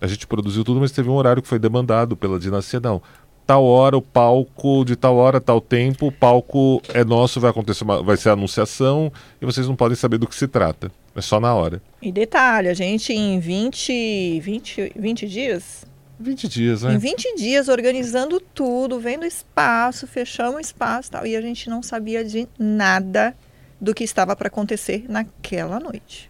[0.00, 3.02] a gente produziu tudo, mas teve um horário que foi demandado pela dinastia, não.
[3.46, 7.84] Tal hora o palco, de tal hora, tal tempo, o palco é nosso, vai acontecer
[7.84, 10.90] uma, vai ser a anunciação e vocês não podem saber do que se trata.
[11.14, 11.82] É só na hora.
[12.00, 15.84] E detalhe, a gente em 20, 20, 20 dias
[16.20, 16.94] 20 dias, né?
[16.94, 21.26] Em 20 dias, organizando tudo, vendo espaço, fechamos o espaço e tal.
[21.26, 23.34] E a gente não sabia de nada
[23.80, 26.29] do que estava para acontecer naquela noite.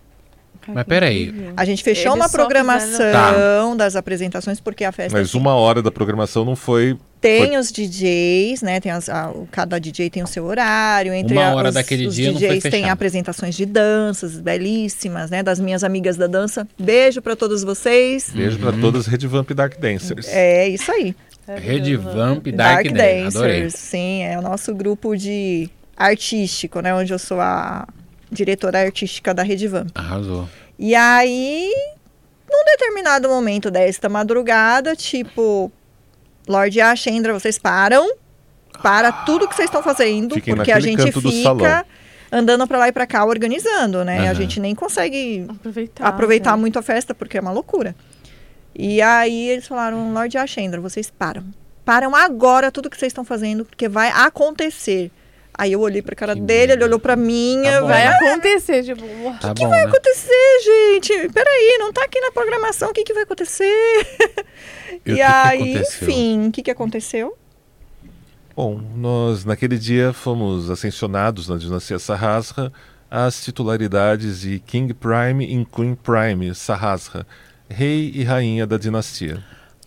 [0.74, 1.52] Mas peraí.
[1.56, 3.74] A gente fechou Eles uma programação tá.
[3.76, 5.16] das apresentações, porque a festa.
[5.16, 6.96] Mas uma hora da programação não foi.
[7.20, 7.56] Tem foi...
[7.58, 8.80] os DJs, né?
[8.80, 11.12] Tem as, a, cada DJ tem o seu horário.
[11.12, 15.42] Entre uma hora os, daquele os dia DJs tem apresentações de danças belíssimas, né?
[15.42, 16.66] Das minhas amigas da dança.
[16.78, 18.30] Beijo para todos vocês.
[18.34, 18.70] Beijo uhum.
[18.70, 20.28] para todas Redvamp Dark Dancers.
[20.28, 21.14] É isso aí.
[21.46, 23.36] Redvamp Dark, Dark Dancers.
[23.36, 23.70] Adorei.
[23.70, 26.94] Sim, é o nosso grupo de artístico, né?
[26.94, 27.86] Onde eu sou a
[28.30, 29.90] diretora artística da Rede Vamp.
[29.94, 30.48] Arrasou.
[30.82, 31.70] E aí,
[32.50, 35.70] num determinado momento desta madrugada, tipo,
[36.48, 38.14] Lorde Ashendra, vocês param,
[38.82, 41.84] para tudo que vocês estão fazendo, Fiquem porque a gente fica
[42.32, 44.22] andando para lá e para cá organizando, né?
[44.22, 44.30] Uhum.
[44.30, 47.94] A gente nem consegue aproveitar, aproveitar muito a festa, porque é uma loucura.
[48.74, 51.44] E aí eles falaram, Lorde Ashendra, vocês param.
[51.84, 55.10] Param agora tudo que vocês estão fazendo, porque vai acontecer.
[55.54, 57.60] Aí eu olhei pra cara que dele, ele olhou pra mim.
[57.62, 59.86] Tá vai acontecer, tipo, o tá que, que vai né?
[59.86, 61.28] acontecer, gente?
[61.32, 63.74] Peraí, não tá aqui na programação, o que, que vai acontecer?
[65.06, 67.36] E, e aí, enfim, o que, que aconteceu?
[68.54, 72.72] Bom, nós naquele dia fomos ascensionados na dinastia Sahasra
[73.10, 77.26] às titularidades de King Prime e Queen Prime Sahasra,
[77.68, 79.42] rei e rainha da dinastia.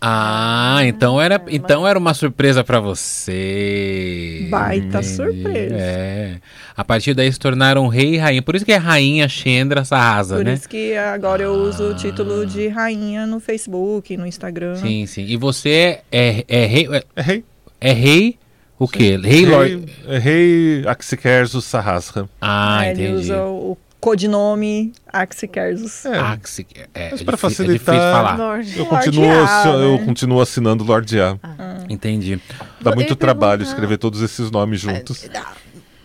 [0.06, 4.46] Ah, então era, então era uma surpresa para você.
[4.50, 5.76] Baita surpresa.
[5.78, 6.36] É.
[6.76, 8.42] A partir daí se tornaram rei e rainha.
[8.42, 10.50] Por isso que é rainha Chendra Sarrasa, Por né?
[10.50, 11.46] Por isso que agora ah.
[11.46, 14.76] eu uso o título de rainha no Facebook, no Instagram.
[14.76, 15.24] Sim, sim.
[15.24, 16.86] E você é, é rei.
[16.92, 17.44] É, é rei.
[17.80, 18.38] É rei.
[18.78, 19.16] O quê?
[19.16, 19.86] Rei, rei Lord.
[20.06, 22.28] É rei Axikerzo Sarrasra.
[22.42, 23.04] Ah, é, entendi.
[23.04, 26.04] Ele usa o codinome Axikerzus.
[26.04, 26.18] É.
[26.18, 28.60] Axi, é, Mas é para facilitar, é falar.
[28.76, 30.04] eu, continuo, A, eu né?
[30.04, 31.38] continuo assinando Lord A.
[31.42, 31.84] Ah.
[31.88, 32.38] Entendi.
[32.82, 33.72] Dá eu muito trabalho perguntar...
[33.72, 35.26] escrever todos esses nomes juntos.
[35.32, 35.54] Dá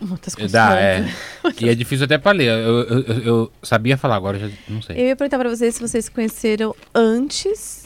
[0.00, 0.50] muitas coisas.
[0.50, 1.06] Dá, é.
[1.60, 2.48] e é difícil até para ler.
[2.48, 4.96] Eu, eu, eu, sabia falar, agora já não sei.
[4.96, 7.79] Eu ia perguntar para vocês se vocês se conheceram antes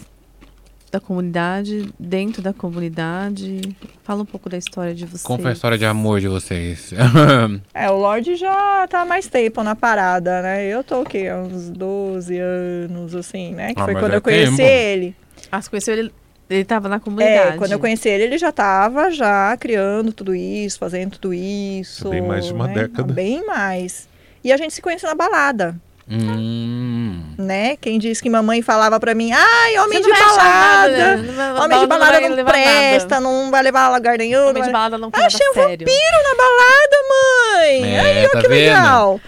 [0.94, 3.76] da comunidade, dentro da comunidade.
[4.04, 5.40] Fala um pouco da história de vocês.
[5.40, 6.92] Foi a história de amor de vocês?
[7.74, 10.64] é, o Lorde já tá mais tempo na parada, né?
[10.64, 11.32] Eu tô o quê?
[11.32, 13.74] Uns 12 anos, assim, né?
[13.74, 14.70] Que ah, foi quando é eu conheci tempo.
[14.70, 15.16] ele.
[15.50, 16.12] Ah, você conheceu ele
[16.48, 17.54] ele estava na comunidade.
[17.54, 22.08] É, quando eu conheci ele, ele já estava já criando tudo isso, fazendo tudo isso.
[22.08, 22.74] É bem mais de uma né?
[22.74, 23.12] década.
[23.12, 24.08] Bem mais.
[24.44, 25.74] E a gente se conheceu na balada.
[26.10, 27.22] Hum.
[27.38, 27.76] Né?
[27.76, 31.16] Quem disse que mamãe falava pra mim, ai, homem de balada.
[31.16, 33.20] Nada, homem de balada não, não presta, nada.
[33.20, 34.48] não vai levar a lugar nenhum.
[34.48, 37.94] Homem de balada não tem Achei um vampiro na balada, mãe.
[37.94, 38.74] É, aí, ó, tá que vendo?
[38.74, 39.20] legal.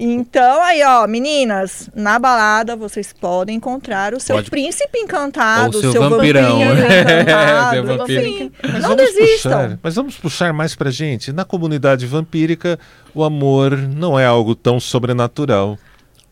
[0.00, 4.48] Então, aí, ó, meninas, na balada vocês podem encontrar o seu Pode...
[4.48, 6.62] príncipe encantado, o seu, seu vampirão.
[6.62, 7.76] encantado.
[7.76, 8.52] é, vampiro.
[8.62, 9.52] Mas não desistam.
[9.52, 11.32] Puxar, mas vamos puxar mais pra gente.
[11.32, 12.78] Na comunidade vampírica,
[13.12, 15.76] o amor não é algo tão sobrenatural.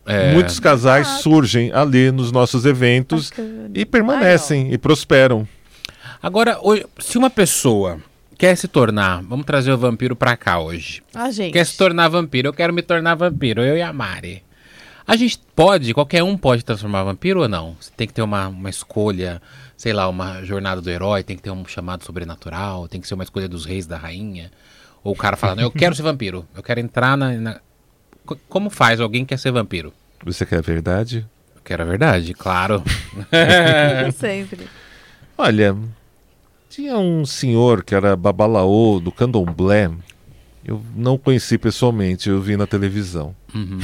[0.07, 0.33] É.
[0.33, 3.71] Muitos casais ah, surgem ali nos nossos eventos bacana.
[3.75, 5.47] e permanecem Ai, e prosperam.
[6.23, 6.59] Agora,
[6.99, 7.99] se uma pessoa
[8.39, 11.03] quer se tornar, vamos trazer o vampiro pra cá hoje.
[11.15, 11.53] A gente.
[11.53, 14.45] Quer se tornar vampiro, eu quero me tornar vampiro, eu e a Mari.
[15.07, 17.77] A gente pode, qualquer um pode transformar vampiro ou não?
[17.81, 19.41] Você tem que ter uma, uma escolha,
[19.77, 23.15] sei lá, uma jornada do herói, tem que ter um chamado sobrenatural, tem que ser
[23.15, 24.51] uma escolha dos reis, da rainha.
[25.05, 27.61] Ou o cara fala, não, eu quero ser vampiro, eu quero entrar na, na
[28.49, 29.93] como faz alguém que quer ser vampiro?
[30.25, 31.27] Você quer a verdade?
[31.55, 32.83] Eu quero a verdade, claro.
[34.17, 34.67] Sempre.
[35.39, 35.77] Olha,
[36.69, 39.91] tinha um senhor que era babalaô do candomblé.
[40.65, 43.35] Eu não conheci pessoalmente, eu vi na televisão.
[43.55, 43.79] Uhum.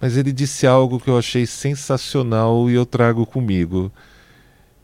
[0.00, 3.92] Mas ele disse algo que eu achei sensacional e eu trago comigo.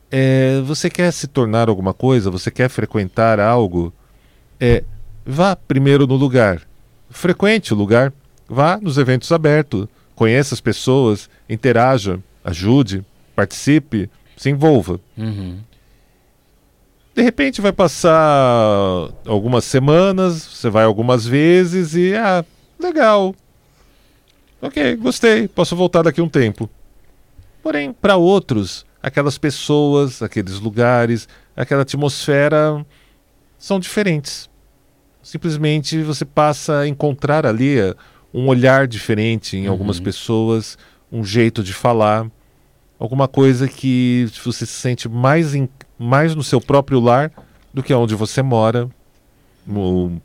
[0.09, 2.29] É, você quer se tornar alguma coisa?
[2.29, 3.93] Você quer frequentar algo?
[4.59, 4.83] É,
[5.25, 6.61] vá primeiro no lugar.
[7.09, 8.13] Frequente o lugar.
[8.51, 13.01] Vá nos eventos abertos, conheça as pessoas, interaja, ajude,
[13.33, 14.99] participe, se envolva.
[15.17, 15.59] Uhum.
[17.15, 22.43] De repente vai passar algumas semanas, você vai algumas vezes e ah,
[22.77, 23.33] legal.
[24.61, 26.69] Ok, gostei, posso voltar daqui a um tempo.
[27.63, 32.85] Porém, para outros, aquelas pessoas, aqueles lugares, aquela atmosfera
[33.57, 34.49] são diferentes.
[35.23, 37.77] Simplesmente você passa a encontrar ali
[38.33, 39.71] um olhar diferente em uhum.
[39.71, 40.77] algumas pessoas,
[41.11, 42.27] um jeito de falar,
[42.97, 45.67] alguma coisa que você se sente mais, em,
[45.97, 47.31] mais no seu próprio lar
[47.73, 48.89] do que onde você mora.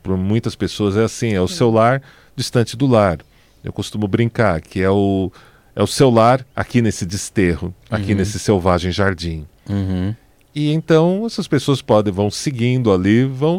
[0.03, 2.03] Para muitas pessoas é assim, é o seu lar
[2.35, 3.19] distante do lar.
[3.62, 5.31] Eu costumo brincar que é o,
[5.75, 8.19] é o seu lar aqui nesse desterro, aqui uhum.
[8.19, 9.47] nesse selvagem jardim.
[9.69, 10.14] Uhum.
[10.55, 13.59] E então essas pessoas podem vão seguindo ali, vão,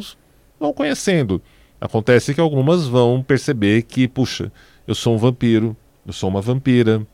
[0.60, 1.42] vão conhecendo.
[1.80, 4.52] Acontece que algumas vão perceber que, puxa,
[4.88, 7.06] eu sou um vampiro, eu sou uma vampira.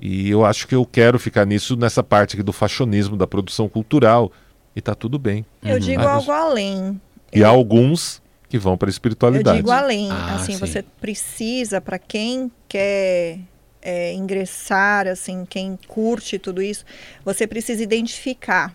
[0.00, 3.68] E eu acho que eu quero ficar nisso, nessa parte aqui do fashionismo, da produção
[3.68, 4.30] cultural.
[4.76, 5.46] E tá tudo bem.
[5.62, 5.78] Eu uhum.
[5.78, 7.00] digo Mas, algo além.
[7.32, 7.46] E eu...
[7.46, 9.58] há alguns que vão para a espiritualidade.
[9.58, 10.10] Eu digo além.
[10.10, 10.58] Ah, assim, sim.
[10.58, 13.38] você precisa, para quem quer
[13.80, 16.84] é, ingressar, assim, quem curte tudo isso,
[17.24, 18.74] você precisa identificar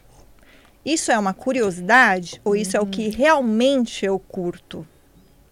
[0.94, 3.14] isso é uma curiosidade ou isso é o que uhum.
[3.16, 4.86] realmente eu curto?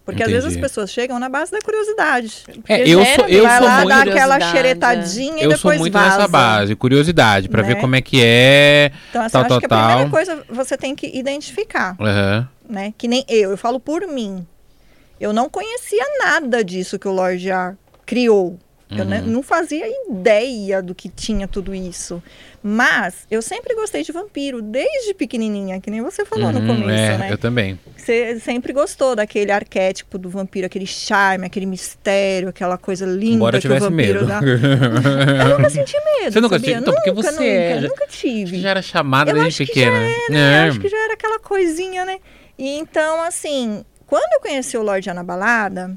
[0.08, 0.38] Porque Entendi.
[0.38, 2.44] às vezes as pessoas chegam na base da curiosidade.
[2.66, 5.40] É, eu sou, eu vai sou lá muito dar aquela xeretadinha é.
[5.40, 6.16] e eu depois sou muito vaza.
[6.16, 7.68] nessa base, curiosidade, para né?
[7.68, 8.90] ver como é que é.
[9.10, 9.86] Então, assim, tal, eu acho tal, que a tal.
[9.86, 11.94] primeira coisa você tem que identificar.
[12.00, 12.46] Uhum.
[12.70, 12.94] Né?
[12.96, 14.46] Que nem eu, eu falo por mim.
[15.20, 17.74] Eu não conhecia nada disso que o Lorde já
[18.06, 18.58] criou.
[18.90, 19.26] Eu uhum.
[19.26, 22.22] não fazia ideia do que tinha tudo isso.
[22.62, 26.90] Mas eu sempre gostei de vampiro, desde pequenininha, que nem você falou uhum, no começo,
[26.90, 27.32] é, né?
[27.32, 27.78] Eu também.
[27.96, 33.60] Você sempre gostou daquele arquétipo do vampiro, aquele charme, aquele mistério, aquela coisa linda Embora
[33.60, 34.26] que o vampiro medo.
[34.26, 34.40] dá.
[35.44, 36.32] eu nunca senti medo.
[36.32, 36.78] Você nunca sabia?
[36.78, 38.60] Então, porque nunca, você nunca, é, nunca tive.
[38.60, 39.92] Já era chamada eu desde pequena.
[39.92, 40.68] Já era, é.
[40.68, 42.18] Acho que já era aquela coisinha, né?
[42.58, 45.96] E então, assim, quando eu conheci o Lorde na balada,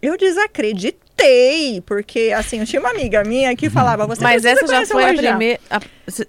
[0.00, 4.66] eu desacreditei surtei, porque assim, eu tinha uma amiga minha que falava, você Mas essa
[4.66, 5.60] já foi a primeira.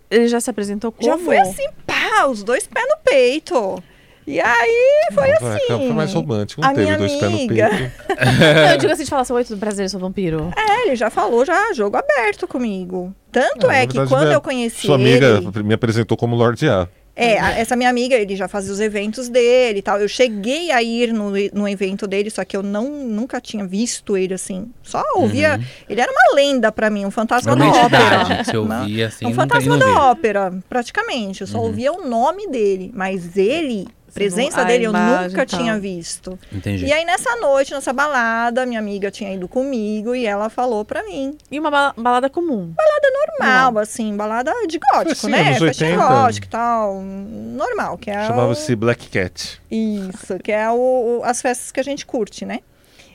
[0.10, 1.08] Ele já se apresentou como?
[1.08, 3.84] Já foi assim, pá, os dois pés no peito.
[4.28, 5.68] E aí foi não, assim.
[5.68, 7.54] Foi mais romântico, não a teve dois pés no peito.
[8.72, 10.52] eu digo assim de falar, sou oito brasileiros, sou vampiro.
[10.56, 13.14] É, ele já falou, já jogo aberto comigo.
[13.32, 16.88] Tanto é que quando eu conheci Sua amiga me apresentou como Lorde A.
[17.20, 20.00] É, essa minha amiga, ele já fazia os eventos dele e tal.
[20.00, 24.16] Eu cheguei a ir no, no evento dele, só que eu não, nunca tinha visto
[24.16, 24.72] ele assim.
[24.82, 25.58] Só ouvia.
[25.58, 25.66] Uhum.
[25.90, 28.44] Ele era uma lenda para mim, um fantasma da ópera.
[28.44, 31.42] Você ouvia, assim, um fantasma da ópera, praticamente.
[31.42, 31.66] Eu só uhum.
[31.66, 32.90] ouvia o nome dele.
[32.94, 36.38] Mas ele presença dele eu nunca tinha visto.
[36.52, 36.86] Entendi.
[36.86, 41.04] E aí nessa noite, nessa balada, minha amiga tinha ido comigo e ela falou pra
[41.04, 41.38] mim.
[41.52, 42.74] E uma ba balada comum?
[42.76, 45.58] Balada normal, assim, balada de gótico, assim, né?
[45.58, 48.78] Festinha gótica e tal, normal, que é Chamava-se o...
[48.78, 49.62] Black Cat.
[49.70, 52.60] Isso, que é o, o, as festas que a gente curte, né?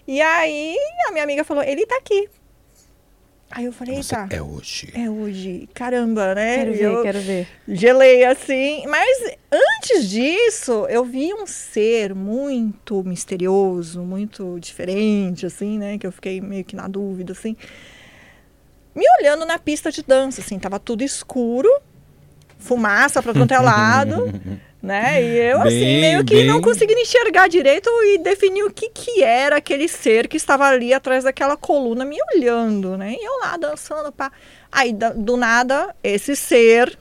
[0.06, 0.76] E aí
[1.08, 2.28] a minha amiga falou, ele tá aqui.
[3.56, 4.26] Aí eu falei, tá.
[4.30, 4.90] É hoje.
[4.94, 5.68] É hoje.
[5.72, 6.56] Caramba, né?
[6.56, 7.48] Quero ver, eu quero ver.
[7.68, 8.84] Gelei assim.
[8.88, 15.98] Mas antes disso, eu vi um ser muito misterioso, muito diferente, assim, né?
[15.98, 17.56] Que eu fiquei meio que na dúvida, assim.
[18.92, 21.70] Me olhando na pista de dança, assim, tava tudo escuro,
[22.58, 24.32] fumaça pra todo é lado.
[24.84, 25.22] né?
[25.22, 26.46] E eu, assim, bem, assim, meio que bem...
[26.46, 30.92] não conseguia enxergar direito e definir o que, que era aquele ser que estava ali
[30.92, 33.14] atrás daquela coluna me olhando, né?
[33.18, 34.30] E eu lá dançando, pá.
[34.70, 36.98] Aí, do nada, esse ser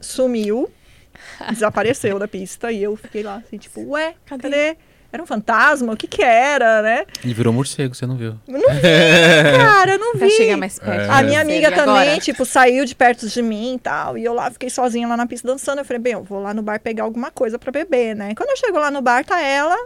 [0.00, 0.70] sumiu,
[1.50, 4.42] desapareceu da pista e eu fiquei lá, assim, tipo, ué, cadê?
[4.42, 4.76] cadê?
[5.12, 5.92] Era um fantasma?
[5.92, 7.04] O que que era, né?
[7.22, 8.34] Ele virou morcego, você não viu?
[8.48, 8.66] Não vi,
[9.58, 10.20] cara, não vi.
[10.20, 11.10] Pra chegar mais perto.
[11.10, 12.18] A minha amiga também, agora?
[12.20, 14.16] tipo, saiu de perto de mim e tal.
[14.16, 15.80] E eu lá fiquei sozinha lá na pista dançando.
[15.80, 18.34] Eu falei, bem, eu vou lá no bar pegar alguma coisa pra beber, né?
[18.34, 19.76] Quando eu chego lá no bar, tá ela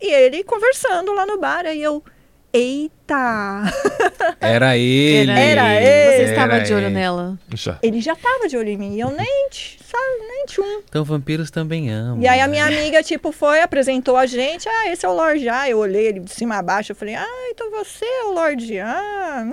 [0.00, 1.64] e ele conversando lá no bar.
[1.64, 2.04] Aí eu,
[2.52, 3.62] Eita!
[4.40, 5.30] Era ele.
[5.30, 6.16] Era ele.
[6.26, 6.94] Você estava Era de olho ele.
[6.94, 7.38] nela.
[7.54, 7.78] Já.
[7.82, 8.96] Ele já estava de olho em mim.
[8.96, 9.48] E eu nem,
[9.90, 10.82] sabe, nem tchum.
[10.88, 12.22] Então vampiros também amam.
[12.22, 12.78] E aí a minha né?
[12.78, 14.68] amiga, tipo, foi, apresentou a gente.
[14.68, 15.68] Ah, esse é o Lorde A.
[15.68, 16.92] Eu olhei ele de cima a baixo.
[16.92, 19.44] Eu falei, ah, então você é o Lorde A.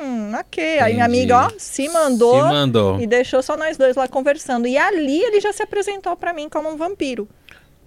[0.00, 0.64] Hum, ok.
[0.64, 0.82] Entendi.
[0.82, 2.42] Aí minha amiga, ó, se mandou.
[2.42, 3.00] Se mandou.
[3.00, 4.66] E deixou só nós dois lá conversando.
[4.66, 7.28] E ali ele já se apresentou para mim como um vampiro.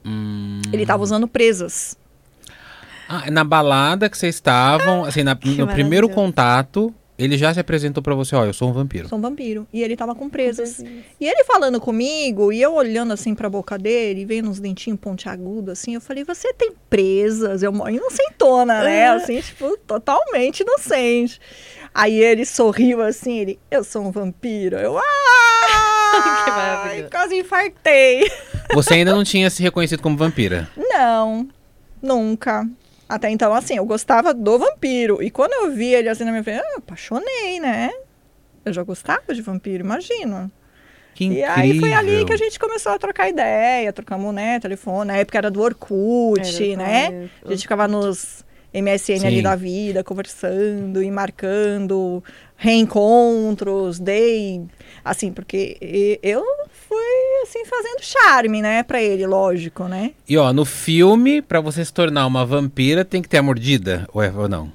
[0.05, 0.61] Hum.
[0.71, 1.97] Ele estava usando presas.
[3.09, 8.03] Ah, na balada que vocês estavam, assim, na, no primeiro contato, ele já se apresentou
[8.03, 9.07] para você, ó, eu sou um vampiro.
[9.07, 9.67] Sou um vampiro.
[9.73, 10.79] E ele tava com presas.
[10.79, 15.71] E ele falando comigo, e eu olhando assim pra boca dele, vendo uns dentinhos pontiagudos,
[15.71, 17.63] assim, eu falei, você tem presas?
[17.63, 19.09] Eu inocentona, né?
[19.09, 21.41] Assim, tipo, totalmente inocente.
[21.93, 24.77] Aí ele sorriu assim, ele, eu sou um vampiro.
[24.77, 26.89] Eu, ah!
[26.93, 28.29] que quase infartei.
[28.73, 30.69] Você ainda não tinha se reconhecido como vampira?
[30.77, 31.47] Não,
[32.01, 32.67] nunca.
[33.07, 35.21] Até então, assim, eu gostava do vampiro.
[35.23, 37.91] E quando eu vi ele assim na minha frente, eu apaixonei, né?
[38.65, 40.51] Eu já gostava de vampiro, imagina.
[41.15, 41.47] Que incrível.
[41.47, 45.07] E aí foi ali que a gente começou a trocar ideia, trocamos, né, telefone.
[45.07, 47.29] Na época era do Orkut, era, né?
[47.43, 49.27] A gente ficava nos MSN Sim.
[49.27, 52.23] ali da vida, conversando e marcando
[52.55, 54.63] reencontros, dei,
[55.03, 56.43] assim, porque eu
[57.47, 60.11] assim fazendo charme, né, para ele, lógico, né?
[60.27, 64.07] E ó, no filme, para você se tornar uma vampira, tem que ter a mordida
[64.13, 64.71] ou, é, ou não?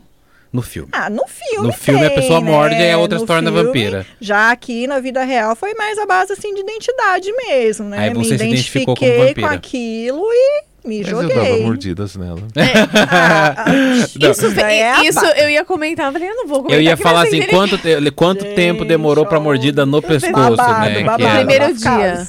[0.52, 0.88] No filme.
[0.92, 1.66] Ah, no filme.
[1.66, 2.50] No filme tem, a pessoa né?
[2.50, 4.06] morde e a outra no se torna filme, vampira.
[4.20, 7.98] Já aqui na vida real foi mais a base assim de identidade mesmo, né?
[7.98, 9.48] Aí você Me se identificou como vampira.
[9.48, 11.36] com aquilo e me Mas joguei.
[11.36, 12.42] eu dava mordidas nela.
[12.54, 12.62] É,
[13.08, 16.78] ah, ah, isso, é isso eu ia comentar, eu falei, eu não vou comentar.
[16.78, 20.90] Eu ia falar assim, quanto, te, quanto Gente, tempo demorou pra mordida no pescoço, babado,
[20.90, 21.02] né?
[21.02, 22.26] Babado, que primeiro dia.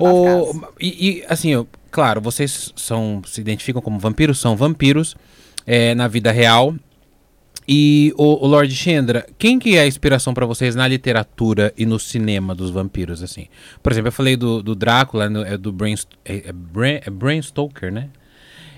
[0.00, 5.16] O, e, e, assim, claro, vocês são, se identificam como vampiros, são vampiros
[5.66, 6.74] é, na vida real.
[7.66, 11.86] E o, o Lord Chandra, quem que é a inspiração para vocês na literatura e
[11.86, 13.46] no cinema dos vampiros, assim?
[13.80, 16.52] Por exemplo, eu falei do, do Drácula, é do Bram, é, é,
[17.06, 18.08] é Stoker, né?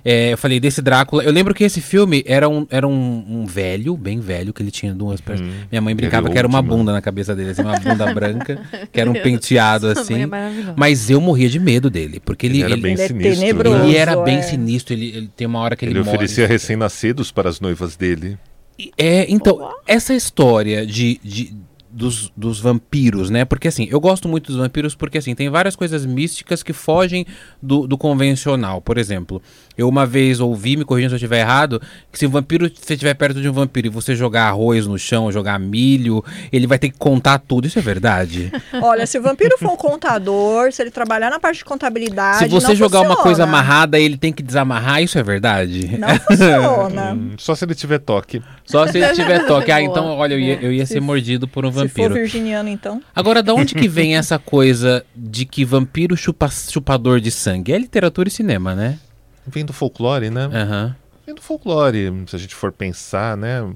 [0.04, 1.24] É, eu falei desse Drácula.
[1.24, 4.70] Eu lembro que esse filme era um, era um, um velho, bem velho, que ele
[4.70, 7.78] tinha duas hum, Minha mãe brincava que era uma bunda na cabeça dele, assim, uma
[7.78, 8.60] bunda branca,
[8.92, 10.24] que era um penteado assim.
[10.24, 10.28] É
[10.76, 13.74] mas eu morria de medo dele, porque ele, ele era ele, bem ele é sinistro.
[13.74, 17.32] É ele era bem sinistro, ele, ele, tem uma hora que ele, ele oferecia recém-nascidos
[17.32, 18.36] para as noivas dele.
[18.98, 19.74] É, então, Olá.
[19.86, 21.54] essa história de, de
[21.94, 23.44] dos, dos vampiros, né?
[23.44, 27.24] Porque assim, eu gosto muito dos vampiros porque assim, tem várias coisas místicas que fogem
[27.62, 28.80] do, do convencional.
[28.80, 29.40] Por exemplo,
[29.78, 31.80] eu uma vez ouvi, me corrigindo se eu estiver errado,
[32.10, 34.86] que se um vampiro, se você estiver perto de um vampiro e você jogar arroz
[34.86, 37.66] no chão, jogar milho, ele vai ter que contar tudo.
[37.66, 38.50] Isso é verdade?
[38.82, 42.48] Olha, se o vampiro for um contador, se ele trabalhar na parte de contabilidade, Se
[42.48, 43.14] você jogar funciona.
[43.14, 45.96] uma coisa amarrada, ele tem que desamarrar, isso é verdade?
[45.96, 47.04] Não funciona.
[47.14, 48.42] Hum, só se ele tiver toque.
[48.64, 49.70] Só se ele tiver toque.
[49.70, 51.83] Ah, então, olha, eu ia, eu ia ser mordido por um vampiro.
[51.88, 53.02] Se for virginiano, então.
[53.14, 57.72] Agora, da onde que vem essa coisa de que vampiro chupa, chupador de sangue?
[57.72, 58.98] É literatura e cinema, né?
[59.46, 60.46] Vem do folclore, né?
[60.46, 60.94] Uhum.
[61.26, 63.66] Vem do folclore, se a gente for pensar, né?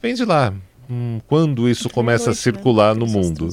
[0.00, 0.52] Vem de lá.
[0.90, 2.34] Hum, quando isso começa a né?
[2.34, 3.48] circular no mundo?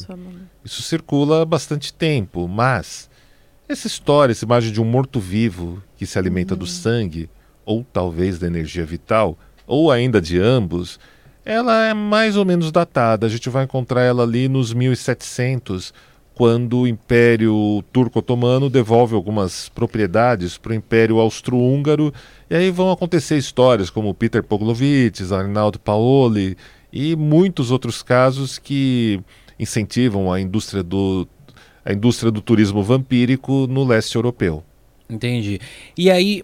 [0.63, 3.09] Isso circula há bastante tempo, mas
[3.67, 6.59] essa história, essa imagem de um morto-vivo que se alimenta uhum.
[6.59, 7.29] do sangue,
[7.65, 10.99] ou talvez da energia vital, ou ainda de ambos,
[11.45, 13.27] ela é mais ou menos datada.
[13.27, 15.93] A gente vai encontrar ela ali nos 1700,
[16.33, 22.13] quando o Império Turco-Otomano devolve algumas propriedades para o Império Austro-Húngaro.
[22.49, 26.57] E aí vão acontecer histórias como Peter Poglovitch, Arnaldo Paoli
[26.91, 29.21] e muitos outros casos que
[29.57, 31.25] incentivam a indústria do,
[31.85, 34.61] a indústria do turismo vampírico no leste europeu.
[35.09, 35.61] Entendi.
[35.97, 36.43] E aí,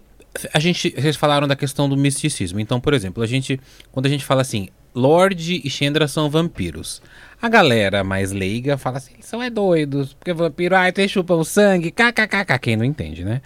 [0.54, 2.60] a gente, vocês falaram da questão do misticismo.
[2.60, 7.00] Então, por exemplo, a gente, quando a gente fala assim, Lorde e Chandra são vampiros.
[7.42, 11.34] A galera mais leiga fala assim, eles são é doidos, porque vampiro, ai, tu chupa
[11.34, 13.42] o sangue, kkkk, quem não entende, né?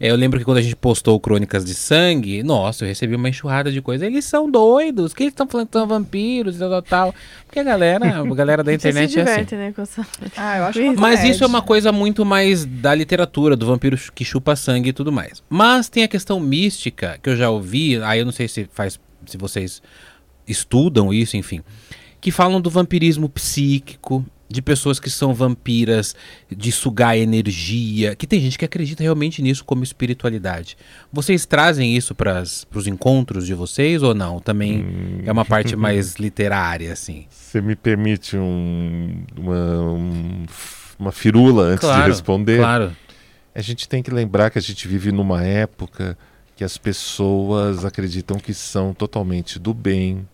[0.00, 3.72] Eu lembro que quando a gente postou Crônicas de Sangue, nossa, eu recebi uma enxurrada
[3.72, 6.82] de coisa, eles são doidos, que eles estão falando que são vampiros e tal, tal,
[6.82, 7.14] tal.
[7.44, 9.66] Porque a galera, a galera da internet se diverte, é assim.
[9.66, 10.06] né, com essa...
[10.36, 14.24] Ah, eu acho Mas isso é uma coisa muito mais da literatura, do vampiro que
[14.24, 15.42] chupa sangue e tudo mais.
[15.50, 19.00] Mas tem a questão mística, que eu já ouvi, aí eu não sei se faz,
[19.26, 19.82] se vocês
[20.50, 21.62] estudam isso, enfim,
[22.20, 26.14] que falam do vampirismo psíquico, de pessoas que são vampiras,
[26.50, 30.76] de sugar energia, que tem gente que acredita realmente nisso como espiritualidade.
[31.12, 34.40] Vocês trazem isso para os encontros de vocês ou não?
[34.40, 35.22] Também hum.
[35.24, 37.26] é uma parte mais literária, assim.
[37.30, 40.46] Você me permite um, uma, um,
[40.98, 42.58] uma firula antes claro, de responder?
[42.58, 42.96] Claro.
[43.54, 46.18] A gente tem que lembrar que a gente vive numa época
[46.56, 50.28] que as pessoas acreditam que são totalmente do bem,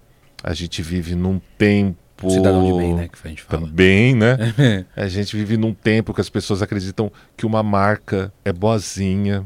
[0.47, 2.31] a gente vive num tempo.
[2.31, 3.09] Cidadão de bem, né?
[3.09, 3.67] Que a gente fala.
[3.67, 4.37] Também, né?
[4.95, 9.45] a gente vive num tempo que as pessoas acreditam que uma marca é boazinha.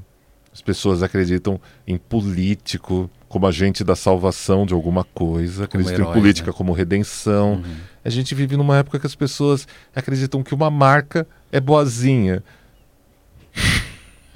[0.53, 6.51] As pessoas acreditam em político como agente da salvação de alguma coisa, acreditam em política
[6.51, 6.57] né?
[6.57, 7.55] como redenção.
[7.55, 7.77] Uhum.
[8.05, 12.43] A gente vive numa época que as pessoas acreditam que uma marca é boazinha.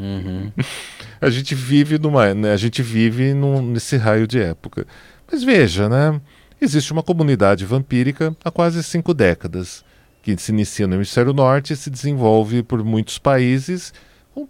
[0.01, 0.51] Uhum.
[1.21, 4.87] a gente vive numa, né, a gente vive num, nesse raio de época.
[5.31, 6.21] Mas veja, né?
[6.65, 9.85] Existe uma comunidade vampírica há quase cinco décadas,
[10.23, 13.93] que se inicia no hemisfério norte e se desenvolve por muitos países.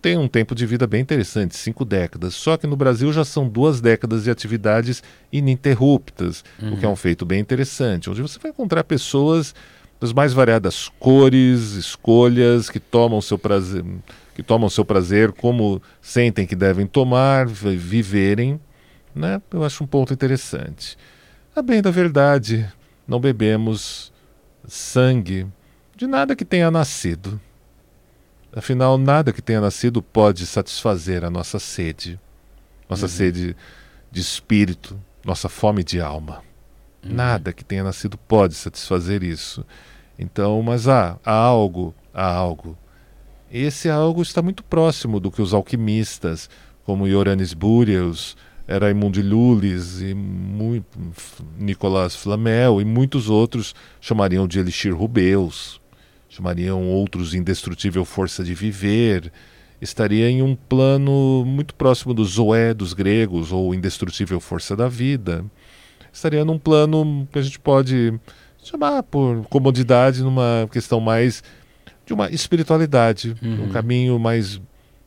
[0.00, 2.34] Tem um tempo de vida bem interessante, cinco décadas.
[2.34, 5.02] Só que no Brasil já são duas décadas de atividades
[5.32, 6.74] ininterruptas, uhum.
[6.74, 9.52] o que é um feito bem interessante, onde você vai encontrar pessoas
[10.00, 13.84] das mais variadas cores, escolhas, que tomam seu prazer,
[14.36, 18.60] que tomam seu prazer como sentem que devem tomar, viverem,
[19.12, 19.42] né?
[19.50, 20.96] Eu acho um ponto interessante.
[21.56, 22.68] A bem da verdade,
[23.06, 24.12] não bebemos
[24.66, 25.46] sangue
[25.94, 27.40] de nada que tenha nascido.
[28.52, 32.18] Afinal, nada que tenha nascido pode satisfazer a nossa sede,
[32.90, 33.08] nossa uhum.
[33.08, 33.56] sede
[34.10, 36.42] de espírito, nossa fome de alma.
[37.04, 37.14] Uhum.
[37.14, 39.64] Nada que tenha nascido pode satisfazer isso.
[40.18, 42.76] Então, mas há, há algo, há algo.
[43.48, 46.50] Esse algo está muito próximo do que os alquimistas,
[46.84, 48.36] como Ioannis Búrios,
[48.66, 50.86] Raimundo Lulis e muito,
[51.58, 55.80] Nicolas Flamel e muitos outros chamariam de Elixir Rubeus,
[56.28, 59.30] chamariam outros Indestrutível Força de Viver,
[59.80, 65.44] estaria em um plano muito próximo do Zoé dos gregos ou Indestrutível Força da Vida.
[66.12, 68.14] Estaria num plano que a gente pode
[68.62, 71.42] chamar por comodidade numa questão mais
[72.06, 73.64] de uma espiritualidade, uhum.
[73.64, 74.60] um caminho mais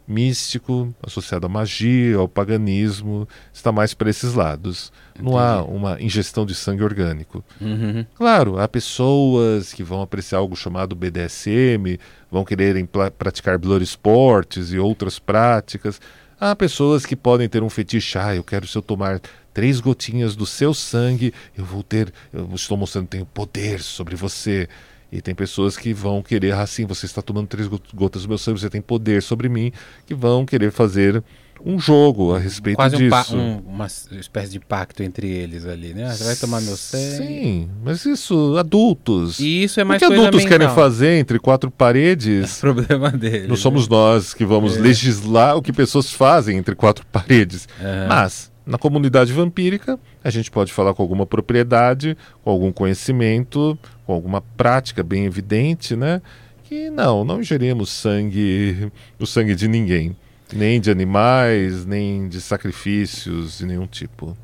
[0.07, 4.91] místico, associado à magia, ao paganismo, está mais para esses lados.
[5.13, 5.29] Entendi.
[5.29, 7.43] Não há uma ingestão de sangue orgânico.
[7.59, 8.05] Uhum.
[8.15, 11.99] Claro, há pessoas que vão apreciar algo chamado BDSM,
[12.31, 12.87] vão quererem
[13.17, 15.99] praticar blood sports e outras práticas.
[16.39, 19.19] Há pessoas que podem ter um fetiche, ah, eu quero se eu tomar
[19.53, 24.15] três gotinhas do seu sangue, eu vou ter, eu estou mostrando que tenho poder sobre
[24.15, 24.69] você.
[25.11, 28.59] E tem pessoas que vão querer, assim, você está tomando três gotas do meu sangue,
[28.59, 29.71] você tem poder sobre mim,
[30.05, 31.23] que vão querer fazer
[31.65, 33.09] um jogo a respeito Quase disso.
[33.09, 36.13] Quase um, uma espécie de pacto entre eles ali, né?
[36.13, 37.27] Você vai tomar meu sangue.
[37.27, 39.39] Sim, mas isso, adultos.
[39.39, 40.59] E isso é mais o que adultos mental.
[40.59, 42.57] querem fazer entre quatro paredes?
[42.57, 43.47] É problema deles.
[43.47, 44.79] Não somos nós que vamos é.
[44.79, 47.67] legislar o que pessoas fazem entre quatro paredes.
[48.07, 54.13] Mas, na comunidade vampírica, a gente pode falar com alguma propriedade, com algum conhecimento, com
[54.13, 56.21] alguma prática bem evidente, né?
[56.65, 60.15] Que não, não ingerimos sangue, o sangue de ninguém.
[60.53, 64.37] Nem de animais, nem de sacrifícios de nenhum tipo.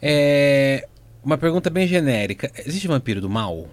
[0.00, 0.88] É.
[1.22, 2.50] Uma pergunta bem genérica.
[2.64, 3.68] Existe vampiro do mal?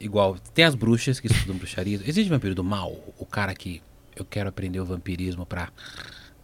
[0.00, 2.00] Igual, tem as bruxas que estudam bruxaria.
[2.06, 2.96] Existe vampiro do mal?
[3.18, 3.82] O cara que
[4.16, 5.70] eu quero aprender o vampirismo para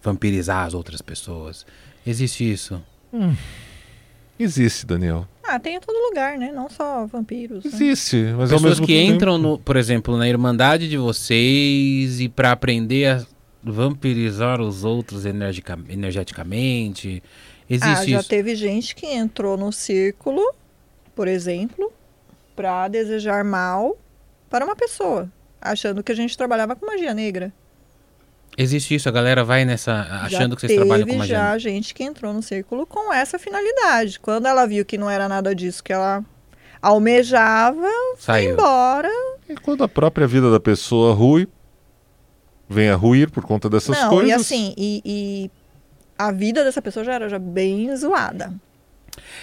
[0.02, 1.66] vampirizar as outras pessoas.
[2.08, 2.82] Existe isso?
[3.12, 3.34] Hum.
[4.40, 5.28] Existe, Daniel.
[5.44, 6.50] Ah, tem em todo lugar, né?
[6.50, 7.64] Não só vampiros.
[7.64, 7.70] Né?
[7.70, 8.34] Existe, né?
[8.34, 9.12] mas pessoas que tempo...
[9.12, 13.26] entram, no, por exemplo, na irmandade de vocês e para aprender a
[13.62, 17.22] vampirizar os outros energica, energeticamente?
[17.68, 18.28] Existe ah, já isso?
[18.30, 20.42] teve gente que entrou no círculo,
[21.14, 21.92] por exemplo,
[22.56, 23.98] para desejar mal
[24.48, 25.30] para uma pessoa,
[25.60, 27.52] achando que a gente trabalhava com magia negra.
[28.56, 31.36] Existe isso, a galera vai nessa achando já que vocês trabalham com magia.
[31.36, 34.18] Já gente que entrou no círculo com essa finalidade.
[34.18, 36.24] Quando ela viu que não era nada disso que ela
[36.82, 37.88] almejava,
[38.18, 38.44] Saiu.
[38.44, 39.10] foi embora.
[39.48, 41.48] E quando a própria vida da pessoa rui,
[42.68, 44.30] vem a ruir por conta dessas Não, coisas.
[44.30, 45.50] E assim, e, e,
[46.18, 48.52] a vida dessa pessoa já era já bem zoada.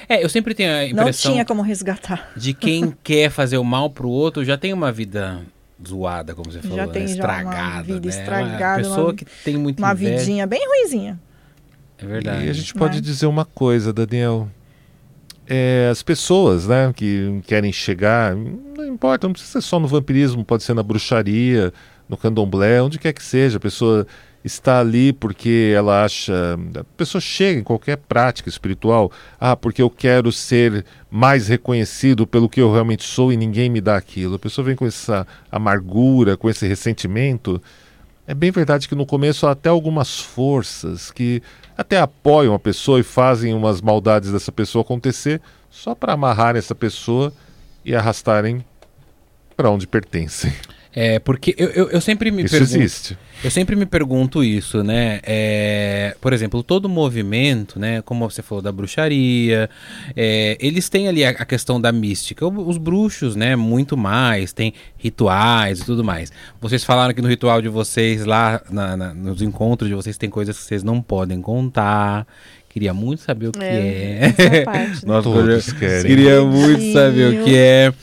[0.08, 1.30] É, eu sempre tenho a impressão.
[1.30, 2.32] Não tinha como resgatar.
[2.36, 5.42] De quem quer fazer o mal pro outro já tem uma vida
[5.86, 7.12] zoada, como você falou, já tem né?
[7.12, 7.56] estragada.
[7.56, 8.16] Já uma vida né?
[8.16, 8.82] estragada.
[8.82, 10.18] Uma pessoa uma, que tem muito Uma inveja.
[10.18, 11.20] vidinha bem ruizinha.
[11.98, 12.46] É verdade.
[12.46, 13.02] E a gente pode é?
[13.02, 14.50] dizer uma coisa, Daniel.
[15.48, 20.44] É, as pessoas né, que querem chegar, não importa, não precisa ser só no vampirismo,
[20.44, 21.72] pode ser na bruxaria,
[22.10, 24.08] no candomblé, onde quer que seja, a pessoa
[24.46, 26.58] está ali porque ela acha.
[26.80, 32.48] A pessoa chega em qualquer prática espiritual, ah, porque eu quero ser mais reconhecido pelo
[32.48, 34.36] que eu realmente sou e ninguém me dá aquilo.
[34.36, 37.62] A pessoa vem com essa amargura, com esse ressentimento.
[38.28, 41.42] É bem verdade que no começo há até algumas forças que
[41.78, 46.74] até apoiam a pessoa e fazem umas maldades dessa pessoa acontecer só para amarrar essa
[46.74, 47.34] pessoa
[47.84, 48.64] e arrastarem
[49.56, 50.54] para onde pertencem.
[50.96, 52.78] É, porque eu, eu, eu sempre me isso pergunto.
[52.78, 53.18] Existe.
[53.44, 55.20] Eu sempre me pergunto isso, né?
[55.24, 58.02] É, por exemplo, todo movimento, né?
[58.02, 59.70] Como você falou da bruxaria,
[60.16, 62.48] é, eles têm ali a, a, questão da mística.
[62.48, 63.58] Os bruxos, né?
[63.58, 66.32] Muito mais, tem rituais e tudo mais.
[66.62, 70.30] Vocês falaram que no ritual de vocês, lá na, na, nos encontros de vocês, tem
[70.30, 72.26] coisas que vocês não podem contar.
[72.70, 74.34] Queria muito saber o que é.
[74.38, 74.62] é.
[74.64, 75.00] Parte, né?
[75.08, 76.06] Nossa, Todos querem.
[76.06, 77.94] Queria muito saber o que é.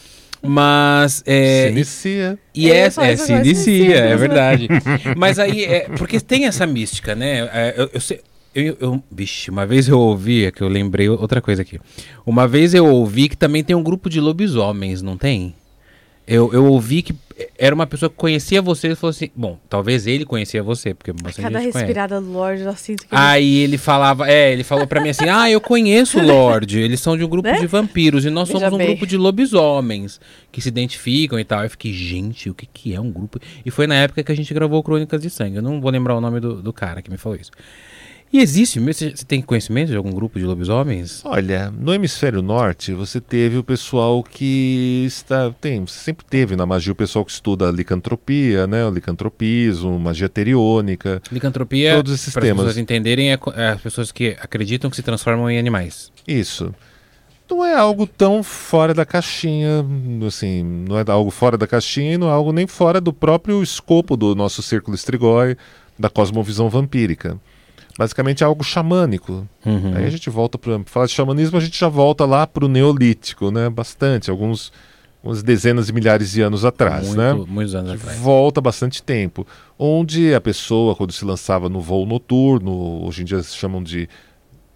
[0.42, 1.22] Mas.
[1.24, 2.38] É, se inicia.
[2.54, 4.68] E é, é, se inicia, é verdade.
[5.16, 7.48] Mas aí, é, porque tem essa mística, né?
[7.52, 8.20] É, eu, eu, sei,
[8.54, 11.80] eu, eu, vixe, uma vez eu ouvi, é que eu lembrei outra coisa aqui.
[12.26, 15.54] Uma vez eu ouvi que também tem um grupo de lobisomens, não tem?
[16.26, 17.14] Eu, eu ouvi que
[17.58, 21.12] era uma pessoa que conhecia você e falou assim: Bom, talvez ele conhecia você, porque
[21.12, 22.32] você Cada respirada conhece.
[22.32, 23.08] do Lorde, eu sinto que.
[23.10, 26.78] Aí ele falava, é, ele falou para mim assim: Ah, eu conheço o Lorde.
[26.78, 27.58] Eles são de um grupo né?
[27.58, 28.86] de vampiros e nós Veja somos um bem.
[28.88, 30.20] grupo de lobisomens
[30.50, 31.64] que se identificam e tal.
[31.64, 33.40] Eu fiquei, gente, o que, que é um grupo?
[33.64, 35.56] E foi na época que a gente gravou Crônicas de Sangue.
[35.56, 37.50] Eu não vou lembrar o nome do, do cara que me falou isso.
[38.32, 41.22] E existe, você tem conhecimento de algum grupo de lobisomens?
[41.22, 45.50] Olha, no hemisfério norte você teve o pessoal que está.
[45.60, 48.86] Tem, sempre teve na magia o pessoal que estuda licantropia, né?
[48.86, 51.20] O licantropismo, magia teriônica.
[51.30, 52.60] Licantropia, todos esses para temas.
[52.60, 56.10] as pessoas entenderem, é, é as pessoas que acreditam que se transformam em animais.
[56.26, 56.74] Isso
[57.50, 59.84] não é algo tão fora da caixinha,
[60.26, 63.62] assim, não é algo fora da caixinha e não é algo nem fora do próprio
[63.62, 65.54] escopo do nosso círculo estrigói,
[65.98, 67.38] da cosmovisão vampírica
[67.98, 69.46] basicamente é algo xamânico.
[69.64, 69.92] Uhum.
[69.94, 72.68] Aí a gente volta para falar de xamanismo, a gente já volta lá para o
[72.68, 73.68] neolítico, né?
[73.68, 74.72] Bastante, alguns
[75.22, 77.32] umas dezenas de milhares de anos atrás, Muito, né?
[77.46, 78.18] Muitos anos atrás.
[78.18, 79.46] Volta bastante tempo,
[79.78, 84.08] onde a pessoa quando se lançava no voo noturno, hoje em dia se chamam de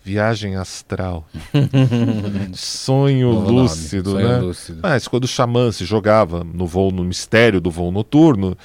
[0.05, 1.27] viagem astral,
[2.55, 4.39] sonho lúcido, sonho né?
[4.39, 4.79] Lúcido.
[4.81, 8.57] Mas quando o xamã se jogava no voo no mistério do voo noturno,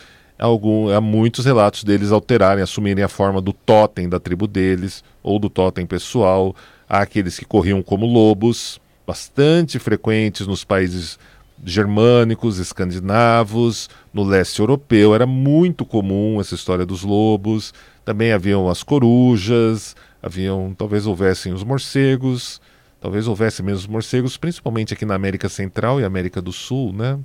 [0.46, 5.38] algum, há muitos relatos deles alterarem, assumirem a forma do totem da tribo deles, ou
[5.38, 6.56] do totem pessoal.
[6.90, 11.20] Há aqueles que corriam como lobos, bastante frequentes nos países
[11.64, 15.14] germânicos, escandinavos, no leste europeu.
[15.14, 17.74] Era muito comum essa história dos lobos.
[18.04, 22.60] Também haviam as corujas, haviam, talvez houvessem os morcegos,
[23.00, 27.20] talvez houvesse mesmo os morcegos, principalmente aqui na América Central e América do Sul, né?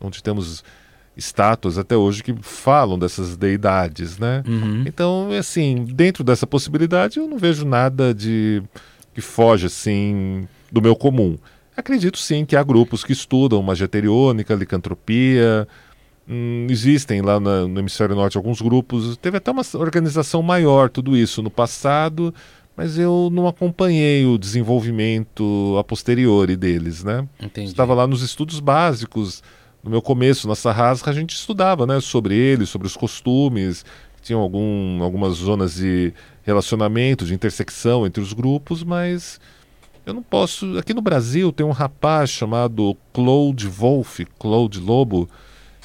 [0.00, 0.62] Onde temos
[1.20, 4.42] estátuas até hoje que falam dessas deidades, né?
[4.48, 4.84] Uhum.
[4.86, 8.62] Então, assim, dentro dessa possibilidade, eu não vejo nada de
[9.14, 11.36] que foge assim do meu comum.
[11.76, 15.68] Acredito sim que há grupos que estudam magia teriônica, licantropia.
[16.28, 19.16] Hum, existem lá na, no Hemisfério Norte alguns grupos.
[19.18, 22.34] Teve até uma organização maior, tudo isso no passado,
[22.76, 27.26] mas eu não acompanhei o desenvolvimento a posteriori deles, né?
[27.40, 27.70] Entendi.
[27.70, 29.42] Estava lá nos estudos básicos
[29.82, 33.84] no meu começo, na Sarrasca, a gente estudava né, sobre eles, sobre os costumes,
[34.22, 36.12] tinham algum, algumas zonas de
[36.42, 39.40] relacionamento, de intersecção entre os grupos, mas
[40.04, 40.78] eu não posso.
[40.78, 45.28] Aqui no Brasil tem um rapaz chamado Claude Wolff, Claude Lobo,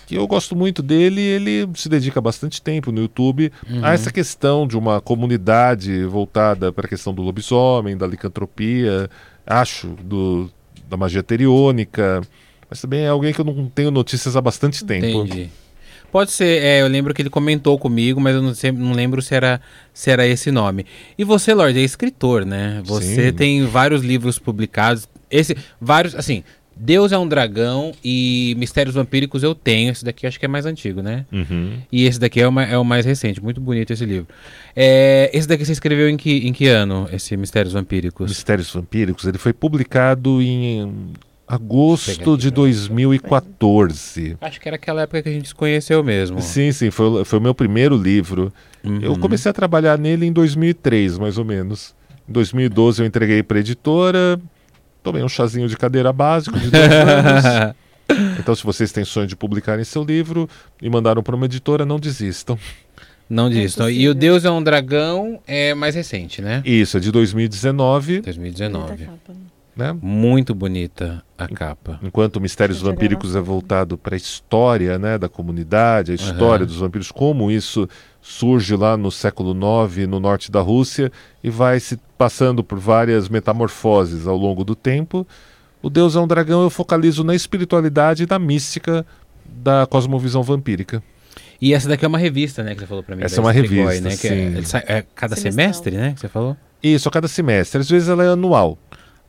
[0.05, 3.83] que eu gosto muito dele ele se dedica bastante tempo no YouTube uhum.
[3.83, 9.09] a essa questão de uma comunidade voltada para a questão do lobisomem, da licantropia,
[9.45, 10.51] acho, do,
[10.87, 12.21] da magia teriônica.
[12.69, 15.05] Mas também é alguém que eu não tenho notícias há bastante tempo.
[15.05, 15.49] Entendi.
[16.11, 19.35] Pode ser, é, eu lembro que ele comentou comigo, mas eu não, não lembro se
[19.35, 19.59] era,
[19.93, 20.85] se era esse nome.
[21.17, 22.81] E você, Lorde, é escritor, né?
[22.85, 23.33] Você Sim.
[23.33, 25.09] tem vários livros publicados.
[25.29, 26.41] Esse, vários, assim,
[26.75, 29.91] Deus é um dragão e Mistérios Vampíricos eu tenho.
[29.91, 31.25] Esse daqui acho que é mais antigo, né?
[31.31, 31.79] Uhum.
[31.91, 33.41] E esse daqui é, uma, é o mais recente.
[33.41, 34.27] Muito bonito esse livro.
[34.75, 38.29] É, esse daqui você escreveu em que, em que ano, esse Mistérios Vampíricos?
[38.29, 41.13] Mistérios Vampíricos, ele foi publicado em
[41.47, 44.37] agosto de 2014.
[44.41, 46.41] Acho que era aquela época que a gente se conheceu mesmo.
[46.41, 48.51] Sim, sim, foi, foi o meu primeiro livro.
[48.83, 48.99] Uhum.
[49.01, 51.93] Eu comecei a trabalhar nele em 2003, mais ou menos.
[52.27, 54.39] Em 2012 eu entreguei para editora,
[55.03, 57.75] tomei um chazinho de cadeira básico de dois anos.
[58.39, 60.49] Então, se vocês têm sonho de publicarem seu livro
[60.81, 62.57] e mandaram para uma editora, não desistam.
[63.27, 63.87] Não desistam.
[63.87, 66.61] É e o Deus é um Dragão é mais recente, né?
[66.63, 68.21] Isso, é de 2019.
[68.21, 69.09] 2019.
[69.75, 69.93] Né?
[70.01, 71.99] Muito bonita a capa.
[72.01, 76.67] Enquanto Mistérios Vampíricos é voltado para a história né, da comunidade, a história uhum.
[76.67, 77.87] dos vampiros, como isso
[78.21, 81.11] surge lá no século IX, no norte da Rússia,
[81.43, 85.27] e vai se passando por várias metamorfoses ao longo do tempo.
[85.81, 89.05] O Deus é um Dragão eu focalizo na espiritualidade e na mística
[89.45, 91.03] da cosmovisão vampírica.
[91.61, 93.23] E essa daqui é uma revista, né, que você falou para mim.
[93.23, 96.55] Essa é uma Strigoi, revista, né, que é, é, cada semestre, né, que você falou?
[96.81, 97.81] Isso, a cada semestre.
[97.81, 98.77] Às vezes ela é anual.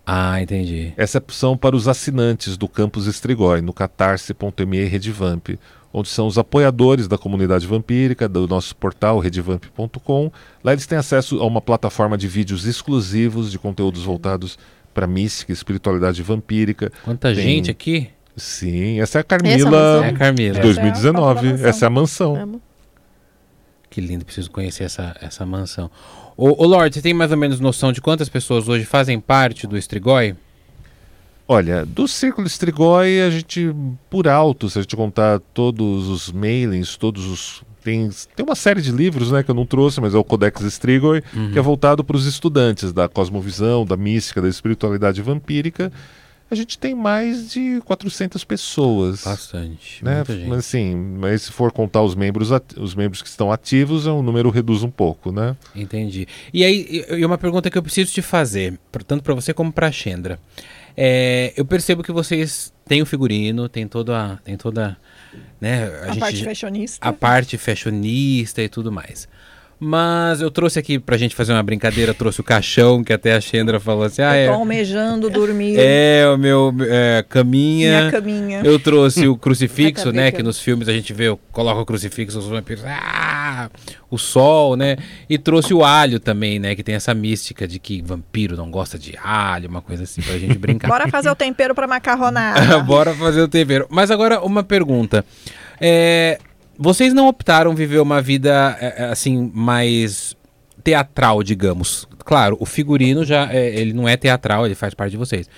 [0.07, 0.93] Ah, entendi.
[0.97, 5.59] Essa é opção para os assinantes do Campus Estrigói, no catarse.me Redvamp,
[5.93, 10.31] onde são os apoiadores da comunidade vampírica, do nosso portal redvamp.com.
[10.63, 14.57] Lá eles têm acesso a uma plataforma de vídeos exclusivos de conteúdos voltados
[14.95, 16.93] para mística, espiritualidade vampírica.
[17.05, 17.43] Quanta Tem...
[17.43, 18.09] gente aqui?
[18.37, 20.55] Sim, essa é a Carmila, é a Carmila.
[20.55, 21.49] de 2019.
[21.49, 22.61] Essa é a, essa é a mansão.
[23.91, 25.91] Que lindo, preciso conhecer essa, essa mansão.
[26.37, 29.66] Ô, ô Lorde, você tem mais ou menos noção de quantas pessoas hoje fazem parte
[29.66, 30.34] do Strigoi?
[31.49, 33.72] Olha, do Círculo Strigoi, a gente,
[34.11, 37.62] por alto, se a gente contar todos os mailings, todos os.
[37.82, 40.61] Tem, tem uma série de livros né, que eu não trouxe, mas é o Codex
[40.62, 41.53] Strigoi, uhum.
[41.53, 45.93] que é voltado para os estudantes da cosmovisão, da mística, da espiritualidade vampírica
[46.51, 49.25] a gente tem mais de 400 pessoas.
[49.25, 50.05] Bastante.
[50.05, 50.23] Né?
[50.47, 54.51] Mas assim, mas se for contar os membros, os membros que estão ativos, o número
[54.51, 55.57] reduz um pouco, né?
[55.75, 56.29] Entendi.
[56.53, 59.89] E aí, e uma pergunta que eu preciso te fazer, tanto para você como para
[59.89, 60.39] a Xendra.
[60.97, 64.97] É, eu percebo que vocês têm o figurino, tem toda a, tem toda,
[65.61, 67.09] né, a, a gente, parte fashionista.
[67.09, 69.29] A parte fashionista e tudo mais.
[69.79, 73.41] Mas eu trouxe aqui pra gente fazer uma brincadeira, trouxe o caixão, que até a
[73.41, 74.49] Xendra falou assim: ah, é.
[74.49, 75.77] almejando dormir.
[75.79, 78.01] É, o meu é, caminha.
[78.01, 78.62] Minha caminha.
[78.64, 80.33] Eu trouxe o crucifixo, né?
[80.33, 82.85] Que nos filmes a gente vê, coloca o crucifixo, os vampiros.
[82.87, 83.68] Ah,
[84.11, 84.97] o sol, né?
[85.29, 86.74] E trouxe o alho também, né?
[86.74, 90.39] Que tem essa mística de que vampiro não gosta de alho, uma coisa assim, pra
[90.39, 90.89] gente brincar.
[90.89, 92.79] Bora fazer o tempero pra macarronada.
[92.81, 93.87] Bora fazer o tempero.
[93.91, 95.22] Mas agora, uma pergunta.
[95.79, 96.39] É,
[96.79, 100.37] vocês não optaram viver uma vida é, é, assim mais
[100.83, 102.07] teatral, digamos.
[102.24, 105.49] Claro, o figurino já é, ele não é teatral, ele faz parte de vocês.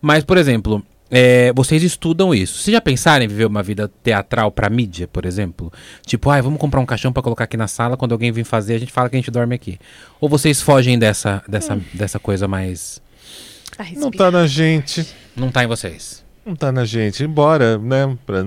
[0.00, 2.58] Mas, por exemplo, é, vocês estudam isso.
[2.58, 5.72] Vocês já pensaram em viver uma vida teatral para mídia, por exemplo?
[6.04, 8.74] Tipo, ah, vamos comprar um caixão para colocar aqui na sala, quando alguém vir fazer,
[8.74, 9.78] a gente fala que a gente dorme aqui.
[10.20, 11.82] Ou vocês fogem dessa, dessa, hum.
[11.94, 13.00] dessa coisa mais.
[13.96, 15.06] Não tá na gente.
[15.36, 16.27] Não tá em vocês.
[16.48, 18.42] Não tá na gente, embora, né, para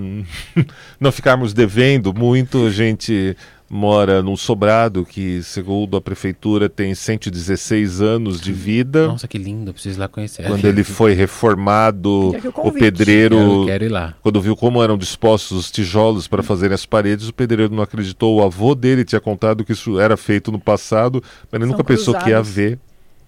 [0.99, 3.37] não ficarmos devendo muito, a gente
[3.69, 9.07] mora num sobrado que, segundo a prefeitura, tem 116 anos de vida.
[9.07, 10.47] Nossa, que lindo, preciso ir lá conhecer.
[10.47, 14.15] Quando ele foi reformado, o pedreiro, ir lá.
[14.23, 18.37] quando viu como eram dispostos os tijolos para fazer as paredes, o pedreiro não acreditou.
[18.37, 21.83] O avô dele tinha contado que isso era feito no passado, mas ele São nunca
[21.83, 22.13] cruzados.
[22.13, 22.79] pensou que ia ver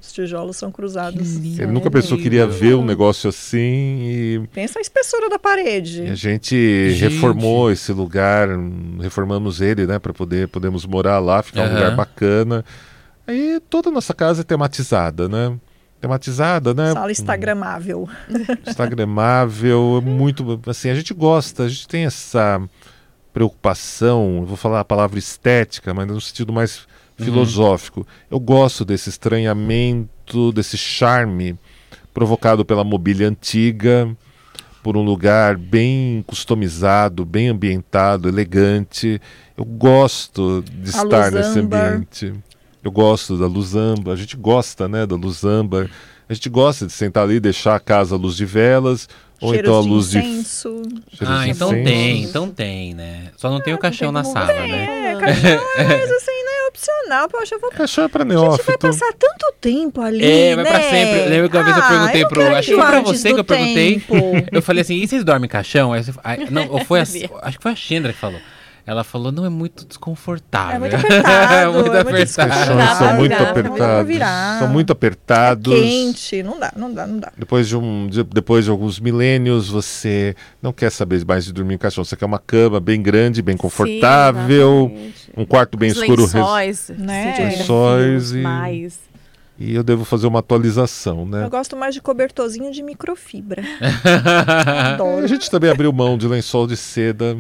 [0.04, 1.38] Os tijolos são cruzados.
[1.38, 4.50] Ele nunca pensou que iria ver um negócio assim e.
[4.52, 6.04] Pensa a espessura da parede.
[6.04, 8.50] E a gente, gente, reformou esse lugar,
[9.00, 11.70] reformamos ele, né, para poder podemos morar lá, ficar uhum.
[11.70, 12.66] um lugar bacana.
[13.26, 15.58] Aí toda a nossa casa é tematizada, né?
[16.02, 16.92] Tematizada, né?
[16.92, 18.10] Sala instagramável.
[18.68, 22.62] Instagramável, muito assim, a gente gosta, a gente tem essa
[23.34, 26.86] preocupação, vou falar a palavra estética, mas no sentido mais
[27.20, 27.26] Uhum.
[27.26, 28.08] filosófico.
[28.30, 31.58] Eu gosto desse estranhamento, desse charme
[32.14, 34.16] provocado pela mobília antiga,
[34.84, 39.20] por um lugar bem customizado, bem ambientado, elegante.
[39.58, 42.34] Eu gosto de a estar nesse ambiente.
[42.84, 45.90] Eu gosto da luzamba, a gente gosta, né, da luzamba.
[46.28, 49.08] A gente gosta de sentar ali, deixar a casa à luz de velas,
[49.40, 50.82] ou então a luz de incenso.
[51.12, 51.26] De...
[51.26, 53.32] Ah, então tem, então tem, né?
[53.38, 55.14] Só não tem o caixão na sala, tem, né?
[55.14, 56.43] É, caixão é mais assim,
[56.74, 57.30] opcional.
[57.30, 57.70] Poxa, eu vou.
[57.70, 58.54] Caixão é pra neófito.
[58.54, 60.26] A gente vai passar tanto tempo ali.
[60.26, 60.72] É, vai né?
[60.72, 61.30] pra sempre.
[61.30, 62.56] Lembra que uma vez eu ah, perguntei pro.
[62.56, 64.04] Acho que foi pra você que eu perguntei.
[64.52, 65.94] Eu falei assim: e vocês dormem caixão?
[65.94, 67.04] Aí, não, ou foi a,
[67.44, 68.40] acho que foi a Xandra que falou.
[68.86, 70.76] Ela falou, não, é muito desconfortável.
[70.76, 71.54] É muito apertado.
[71.54, 72.98] é muito é apertado.
[72.98, 74.18] são muito apertados.
[74.60, 75.74] São muito apertados.
[75.74, 77.32] É quente, não dá, não dá, não dá.
[77.38, 81.76] Depois de, um, de, depois de alguns milênios, você não quer saber mais de dormir
[81.76, 82.04] em caixão.
[82.04, 86.24] Você quer uma cama bem grande, bem confortável, Sim, um quarto bem Os escuro.
[86.24, 87.36] Lençóis, né?
[87.40, 88.38] Lençóis e...
[88.40, 89.00] Mais.
[89.58, 91.46] E eu devo fazer uma atualização, né?
[91.46, 93.64] Eu gosto mais de cobertorzinho de microfibra.
[94.94, 95.24] Adoro.
[95.24, 97.38] A gente também abriu mão de lençol de seda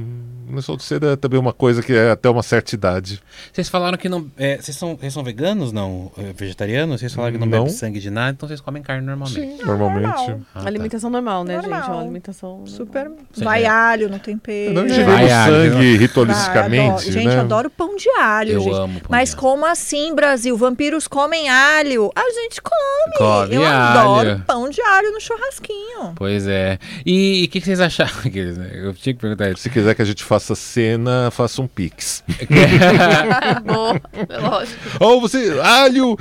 [0.56, 3.22] lençol de seda é também uma coisa que é até uma certa idade.
[3.51, 4.30] Vocês falaram que não.
[4.38, 6.12] É, vocês, são, vocês são veganos, não?
[6.18, 6.99] É, vegetarianos?
[6.99, 7.64] Vocês falaram que não, não.
[7.64, 9.39] bebem sangue de nada, então vocês comem carne normalmente.
[9.39, 10.32] Sim, normalmente.
[10.54, 10.68] Ah, tá.
[10.68, 11.80] Alimentação normal, né, normal.
[11.80, 11.89] gente?
[11.89, 12.68] Uma alimentação.
[12.68, 13.12] Super.
[13.38, 14.74] Vai alho no tempero.
[14.74, 17.12] Não ingerimos sangue ritualisticamente.
[17.12, 17.39] Gente, né?
[17.39, 18.76] adoro pão de alho, eu gente.
[18.76, 20.56] Amo pão Mas de como assim, Brasil?
[20.58, 22.12] Vampiros comem alho?
[22.16, 23.18] A gente come.
[23.18, 23.99] come eu alho.
[23.99, 26.14] adoro pão de alho no churrasquinho.
[26.16, 26.80] Pois é.
[27.06, 28.14] E o que, que, vocês acharam?
[28.74, 29.62] Eu tinha que perguntar isso.
[29.62, 32.24] Se quiser que a gente faça cena faça um pix.
[33.66, 34.80] Boa, é lógico.
[35.00, 36.18] Ou você, alho!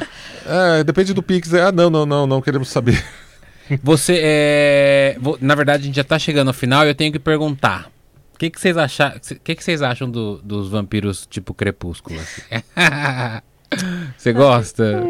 [0.46, 1.52] É, depende do pix.
[1.52, 3.04] É, ah, não, não, não, não queremos saber.
[3.82, 5.16] Você é.
[5.40, 7.90] Na verdade, a gente já tá chegando ao final e eu tenho que perguntar.
[8.34, 9.08] O que, que vocês acham?
[9.08, 12.18] O que, que vocês acham do, dos vampiros tipo crepúsculo?
[12.18, 12.42] Assim?
[14.16, 15.02] Você gosta?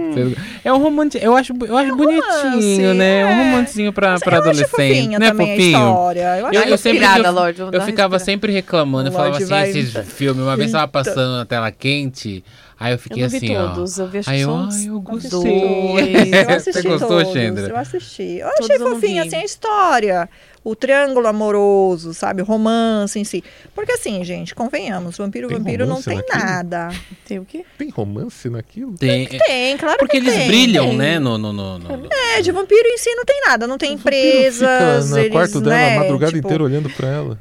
[0.64, 1.18] É um romance.
[1.20, 3.20] Eu acho, eu acho é um bonitinho, romance, né?
[3.20, 5.18] É um romancezinho pra, pra adolescente.
[5.18, 6.12] Né, fofinho?
[6.14, 9.08] Eu, eu, eu sempre eu, Lorde, eu, eu ficava sempre reclamando.
[9.08, 9.70] Eu falava assim, vai...
[9.70, 10.42] esses filmes.
[10.42, 12.44] Uma vez tava passando na tela quente.
[12.78, 14.02] Aí eu fiquei eu assim, vi todos, ó.
[14.02, 16.32] Eu vi aí eu, ai, eu gostei.
[16.32, 17.68] Eu assisti Você gostou, todos, Chandra?
[17.68, 18.38] Eu assisti.
[18.38, 20.28] Eu achei fofinho, assim, a história
[20.64, 22.42] o triângulo amoroso, sabe?
[22.42, 23.42] O romance em si.
[23.74, 26.38] Porque assim, gente, convenhamos, vampiro tem vampiro não tem naquilo?
[26.38, 26.88] nada.
[27.26, 27.64] Tem o quê?
[27.76, 28.94] Tem romance naquilo?
[28.96, 30.46] Tem, tem claro Porque que eles tem.
[30.46, 30.96] brilham, tem.
[30.96, 31.18] né?
[31.18, 35.06] No, no, no, no, É, de vampiro em si não tem nada, não tem empresas.
[35.06, 36.46] Fica no eles, quarto dela né, a madrugada tipo...
[36.46, 37.40] inteira olhando pra ela.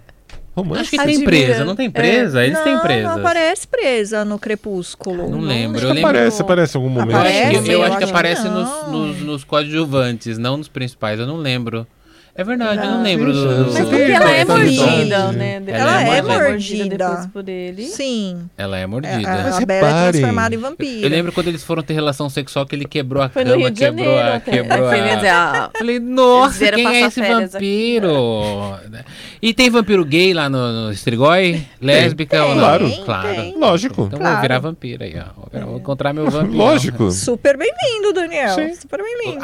[0.54, 0.82] Romance.
[0.82, 2.42] Acho que tem presa, não tem presa?
[2.42, 2.48] É.
[2.48, 3.08] Eles não, têm presa.
[3.08, 5.30] Não aparece presa no Crepúsculo.
[5.30, 5.78] Não, lembro.
[5.78, 6.10] Acho eu lembro.
[6.10, 7.16] Aparece, aparece em algum momento.
[7.16, 10.68] Aparece, eu, eu, eu acho que acho aparece que nos, nos, nos coadjuvantes, não nos
[10.68, 11.20] principais.
[11.20, 11.88] Eu não lembro.
[12.34, 13.74] É verdade, não, eu não lembro do.
[13.74, 15.64] Mas porque ela é mordida, né?
[15.68, 16.50] Ela, ela é, mordida.
[16.50, 17.84] mordida depois por ele.
[17.88, 18.50] Sim.
[18.58, 19.16] Ela é mordida.
[19.16, 21.06] É, a, a Bela é transformada em vampiro.
[21.06, 24.18] Eu lembro quando eles foram ter relação sexual que ele quebrou a Foi cama, quebrou
[24.18, 24.40] a.
[24.40, 25.72] Quebrou a...
[25.78, 28.78] Falei, nossa, quem é esse vampiro?
[29.42, 31.66] E tem vampiro gay lá no, no Strigoi?
[31.82, 32.62] Lésbica ou não?
[32.62, 33.28] Claro, claro.
[33.28, 33.58] Tem.
[33.58, 34.04] Lógico.
[34.04, 34.36] Então claro.
[34.36, 35.66] vou virar vampiro aí, ó.
[35.66, 36.58] Vou encontrar meu vampiro.
[36.58, 37.12] Lógico.
[37.12, 38.56] Super bem-vindo, Daniel.
[38.56, 38.76] Sim.
[38.76, 39.42] Super bem-vindo.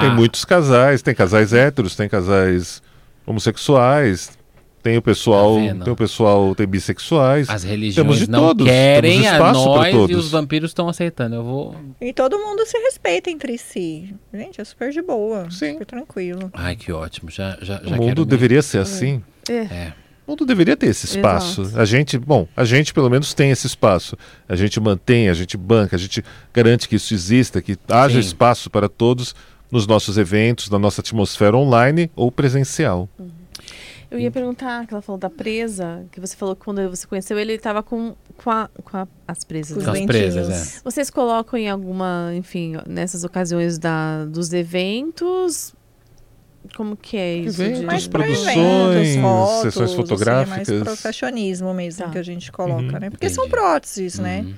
[0.00, 2.82] Tem muitos casais, tem casais héteros, tem casais
[3.26, 4.30] homossexuais,
[4.84, 7.48] tem o pessoal, tá tem o pessoal, tem bissexuais.
[7.48, 11.36] As religiões temos de não todos, querem temos a nós e os vampiros estão aceitando.
[11.36, 11.76] Eu vou.
[11.98, 14.14] E todo mundo se respeita entre si.
[14.32, 15.72] Gente, é super de boa, Sim.
[15.72, 16.50] super tranquilo.
[16.52, 17.30] Ai, que ótimo.
[17.30, 19.22] Já, já, já o mundo deveria ser assim.
[19.48, 19.54] É.
[19.54, 19.92] é.
[20.26, 21.62] O mundo deveria ter esse espaço.
[21.62, 21.80] Exato.
[21.80, 24.18] A gente, bom, a gente pelo menos tem esse espaço.
[24.46, 26.22] A gente mantém, a gente banca, a gente
[26.52, 28.28] garante que isso exista, que haja Sim.
[28.28, 29.34] espaço para todos
[29.74, 33.08] nos nossos eventos, na nossa atmosfera online ou presencial.
[33.18, 33.28] Uhum.
[34.08, 37.36] Eu ia perguntar, que ela falou da presa, que você falou que quando você conheceu
[37.36, 39.82] ele, ele estava com, com, a, com a, as presas.
[39.82, 40.80] Com as presas, é.
[40.84, 45.74] Vocês colocam em alguma, enfim, nessas ocasiões da, dos eventos,
[46.76, 47.60] como que é isso?
[47.60, 50.60] Eventos, produções, eventos, fotos, sessões fotográficas.
[50.60, 52.12] Assim, é mais profissionismo mesmo tá.
[52.12, 53.10] que a gente coloca, uhum, né?
[53.10, 53.34] Porque entendi.
[53.34, 54.42] são próteses, né?
[54.42, 54.50] uhum.
[54.50, 54.54] né?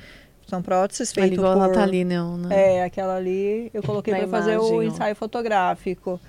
[0.47, 1.65] São próteses feitas igual por...
[1.65, 2.79] a Nathalie, não, né?
[2.79, 6.21] É, aquela ali eu coloquei para fazer o ensaio fotográfico.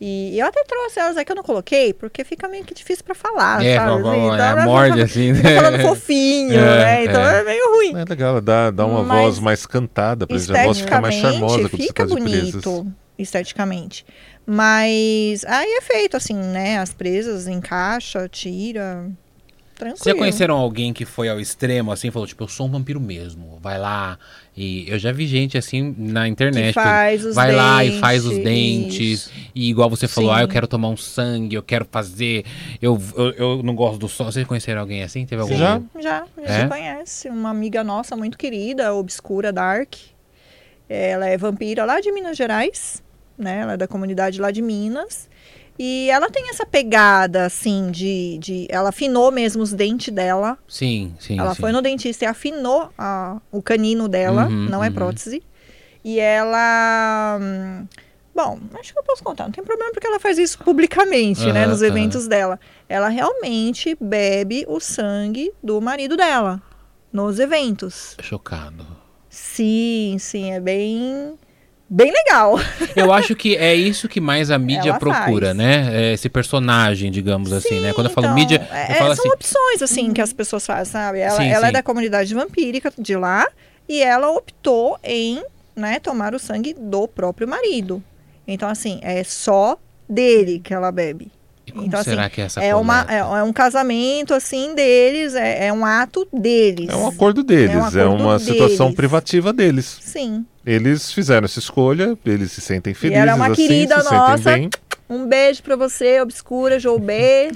[0.00, 3.14] E eu até trouxe elas aqui, eu não coloquei, porque fica meio que difícil pra
[3.14, 4.08] falar, é, sabe?
[4.08, 5.54] Assim, é, então, morde assim, né?
[5.54, 7.04] falando fofinho, é, né?
[7.04, 7.40] Então é.
[7.40, 7.44] é.
[7.44, 7.96] meio ruim.
[7.96, 11.68] É legal, dá, dá uma Mas, voz mais cantada, pra a voz ficar mais charmosa
[11.68, 14.04] quando fica você bonito, esteticamente.
[14.44, 16.78] Mas aí é feito assim, né?
[16.78, 19.10] As presas encaixa, tira,
[19.74, 19.98] tranquilo.
[19.98, 23.00] Vocês já conheceram alguém que foi ao extremo, assim, falou, tipo, eu sou um vampiro
[23.00, 24.18] mesmo, vai lá.
[24.56, 26.74] E eu já vi gente, assim, na internet.
[26.74, 29.30] Que faz os vai dentes, lá e faz os dentes.
[29.54, 30.38] E igual você falou, Sim.
[30.38, 32.44] ah, eu quero tomar um sangue, eu quero fazer.
[32.80, 34.30] Eu, eu, eu não gosto do sol.
[34.30, 35.26] Vocês conheceram alguém assim?
[35.26, 35.56] Teve algum?
[35.56, 36.24] Já, já.
[36.36, 36.68] A gente é?
[36.68, 37.28] conhece.
[37.28, 39.94] Uma amiga nossa muito querida, Obscura Dark.
[40.88, 43.02] Ela é vampira lá de Minas Gerais,
[43.36, 43.60] né?
[43.60, 45.28] Ela é da comunidade lá de Minas.
[45.78, 48.38] E ela tem essa pegada, assim, de.
[48.38, 50.56] de ela afinou mesmo os dentes dela.
[50.68, 51.38] Sim, sim.
[51.38, 51.60] Ela sim.
[51.60, 54.94] foi no dentista e afinou a, o canino dela, uhum, não é uhum.
[54.94, 55.42] prótese.
[56.04, 57.40] E ela.
[58.34, 61.52] Bom, acho que eu posso contar, não tem problema porque ela faz isso publicamente, uhum,
[61.52, 62.58] né, nos eventos dela.
[62.88, 66.60] Ela realmente bebe o sangue do marido dela
[67.12, 68.16] nos eventos.
[68.20, 68.84] Chocado.
[69.28, 71.38] Sim, sim, é bem
[71.94, 72.58] bem legal.
[72.96, 75.56] Eu acho que é isso que mais a mídia Ela procura, faz.
[75.56, 75.88] né?
[75.92, 77.92] É esse personagem, digamos Sim, assim, né?
[77.92, 79.34] Quando eu falo então, mídia, eu é, falo são assim...
[79.34, 81.20] opções assim que as pessoas fazem, sabe?
[81.20, 81.68] Ela, sim, ela é sim.
[81.68, 83.46] é da comunidade vampírica de lá
[83.88, 85.42] e ela optou em,
[85.76, 88.02] né, tomar o sangue do próprio marido.
[88.46, 89.78] Então assim, é só
[90.08, 91.30] dele que ela bebe.
[91.74, 95.34] Como então, será assim, que é essa é, uma, é, é, um casamento assim deles,
[95.34, 96.88] é, é, um ato deles.
[96.88, 98.52] É um acordo deles, é, um acordo é uma deles.
[98.52, 99.98] situação privativa deles.
[100.00, 100.46] Sim.
[100.64, 103.18] Eles fizeram essa escolha, eles se sentem felizes.
[103.18, 104.50] E ela é uma assim, querida nossa.
[105.10, 107.50] Um beijo para você, Obscura, Joubê.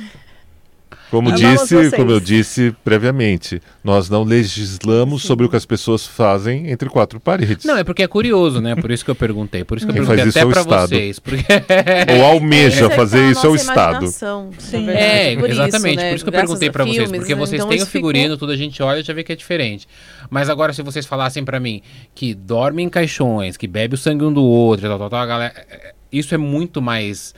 [1.10, 5.28] Como disse, como eu disse previamente, nós não legislamos Sim.
[5.28, 7.64] sobre o que as pessoas fazem entre quatro paredes.
[7.64, 8.76] Não, é porque é curioso, né?
[8.76, 9.64] Por isso que eu perguntei.
[9.64, 11.18] Por isso que eu Quem perguntei até para vocês.
[11.18, 11.44] Porque...
[12.18, 14.06] Ou almeja fazer isso ao Estado.
[14.58, 14.88] Sim.
[14.90, 15.96] É, por exatamente.
[15.96, 16.08] Isso, né?
[16.10, 17.10] Por isso que eu perguntei para vocês.
[17.10, 17.40] Porque né?
[17.40, 18.38] vocês então, têm o figurino, ficou...
[18.38, 19.88] tudo a gente olha e já vê que é diferente.
[20.28, 21.80] Mas agora, se vocês falassem para mim
[22.14, 25.26] que dorme em caixões, que bebe o sangue um do outro, tal, tal, tal, a
[25.26, 25.54] galera...
[25.56, 27.34] É, é, isso é muito mais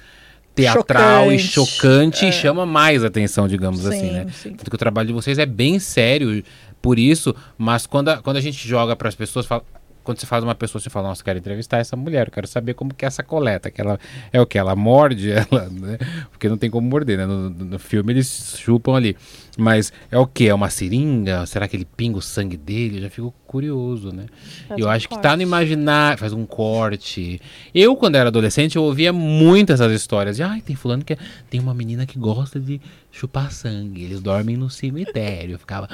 [0.54, 2.28] teatral chocante, e chocante é.
[2.28, 4.26] e chama mais atenção, digamos sim, assim, né?
[4.32, 4.54] Sim.
[4.54, 6.42] Porque o trabalho de vocês é bem sério
[6.82, 9.62] por isso, mas quando a, quando a gente joga para as pessoas, fala,
[10.02, 12.74] quando você faz uma pessoa, você fala, nossa, quero entrevistar essa mulher, eu quero saber
[12.74, 13.98] como que é essa coleta, que ela
[14.32, 14.58] é o que?
[14.58, 15.98] Ela morde, ela, né?
[16.30, 17.26] Porque não tem como morder, né?
[17.26, 19.16] No, no, filme eles chupam ali.
[19.58, 20.48] Mas é o que?
[20.48, 21.44] É uma seringa?
[21.46, 22.98] Será que ele pinga o sangue dele?
[22.98, 24.26] Eu já fico curioso, né?
[24.68, 25.20] Faz eu um acho corte.
[25.20, 27.40] que tá no imaginar, faz um corte.
[27.74, 30.36] Eu, quando era adolescente, eu ouvia muitas essas histórias.
[30.36, 32.80] De, ai, tem fulano que é, tem uma menina que gosta de
[33.10, 34.04] chupar sangue.
[34.04, 35.54] Eles dormem no cemitério.
[35.54, 35.88] Eu ficava.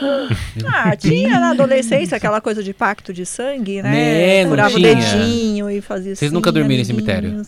[0.66, 4.42] Ah, tinha na adolescência aquela coisa de pacto de sangue, né?
[4.42, 7.42] né Furava o dedinho e fazia Vocês assim, nunca dormiram em cemitério?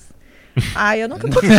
[0.74, 1.58] Ah, eu nunca curti não.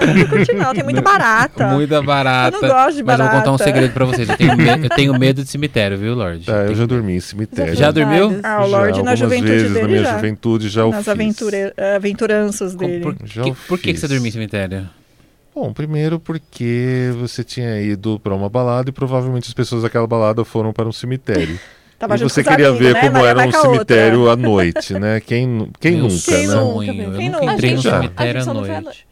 [0.00, 1.66] eu nunca curti não, tem muita barata.
[1.68, 2.56] Muita barata.
[2.56, 3.24] Eu não gosto de barata.
[3.24, 4.28] Mas eu vou contar um segredo pra vocês.
[4.28, 6.50] Eu tenho, medo, eu tenho medo de cemitério, viu, Lorde?
[6.50, 7.74] É, eu já dormi em cemitério.
[7.74, 8.40] Já, dormiu?
[8.42, 10.14] Ah, o Lorde na juventude vezes, dele na minha já.
[10.14, 13.00] juventude já o Nas aventura, aventuranças dele.
[13.00, 14.88] Por, já que, por que, que você dormiu em cemitério?
[15.54, 20.44] Bom, primeiro porque você tinha ido para uma balada e provavelmente as pessoas daquela balada
[20.44, 21.58] foram para um cemitério.
[21.98, 23.00] Tava e você queria amigos, ver né?
[23.00, 24.32] como Maria era um cemitério outra.
[24.34, 25.20] à noite, né?
[25.20, 26.54] Quem, quem nunca, quem né?
[26.54, 29.06] Nunca, eu quem nunca entrei no cemitério à noite.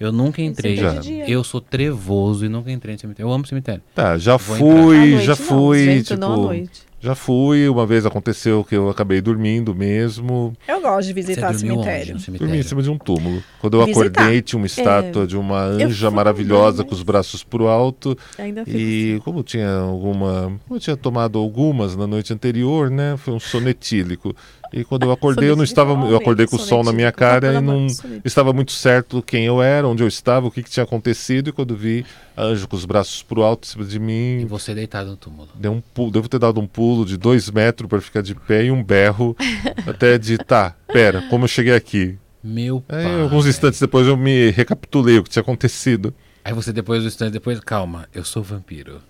[0.00, 0.76] Eu nunca entrei.
[0.76, 0.94] Já.
[1.28, 3.28] Eu sou trevoso e nunca entrei no cemitério.
[3.28, 3.82] Eu amo cemitério.
[3.94, 6.91] Tá, já Vou fui, já fui, não, tipo, não à noite.
[7.02, 10.56] Já fui, uma vez aconteceu que eu acabei dormindo mesmo.
[10.68, 12.16] Eu gosto de visitar cemitério.
[12.20, 12.38] cemitério.
[12.38, 13.42] Dormi em cima de um túmulo.
[13.60, 14.06] Quando eu visitar.
[14.06, 15.26] acordei, tinha uma estátua é...
[15.26, 18.16] de uma anja maravilhosa com os braços pro alto.
[18.38, 19.22] Ainda e assim.
[19.24, 20.52] como tinha alguma.
[20.68, 23.16] Como eu tinha tomado algumas na noite anterior, né?
[23.16, 24.32] Foi um sonetílico.
[24.72, 25.92] E quando eu acordei, eu não estava.
[25.92, 27.86] Eu acordei com o sol na minha cara e não
[28.24, 31.48] estava muito certo quem eu era, onde eu estava, o que, que tinha acontecido.
[31.48, 32.06] E quando vi
[32.36, 34.40] anjo com os braços pro alto em cima de mim.
[34.40, 35.50] E você deitado no túmulo.
[35.54, 38.64] Deu um pulo, devo ter dado um pulo de dois metros para ficar de pé
[38.64, 39.36] e um berro
[39.86, 42.18] até de tá, pera, como eu cheguei aqui?
[42.42, 43.04] Meu pai.
[43.04, 46.14] Aí, alguns instantes depois eu me recapitulei o que tinha acontecido.
[46.44, 49.00] Aí você depois do instante depois, calma, eu sou vampiro.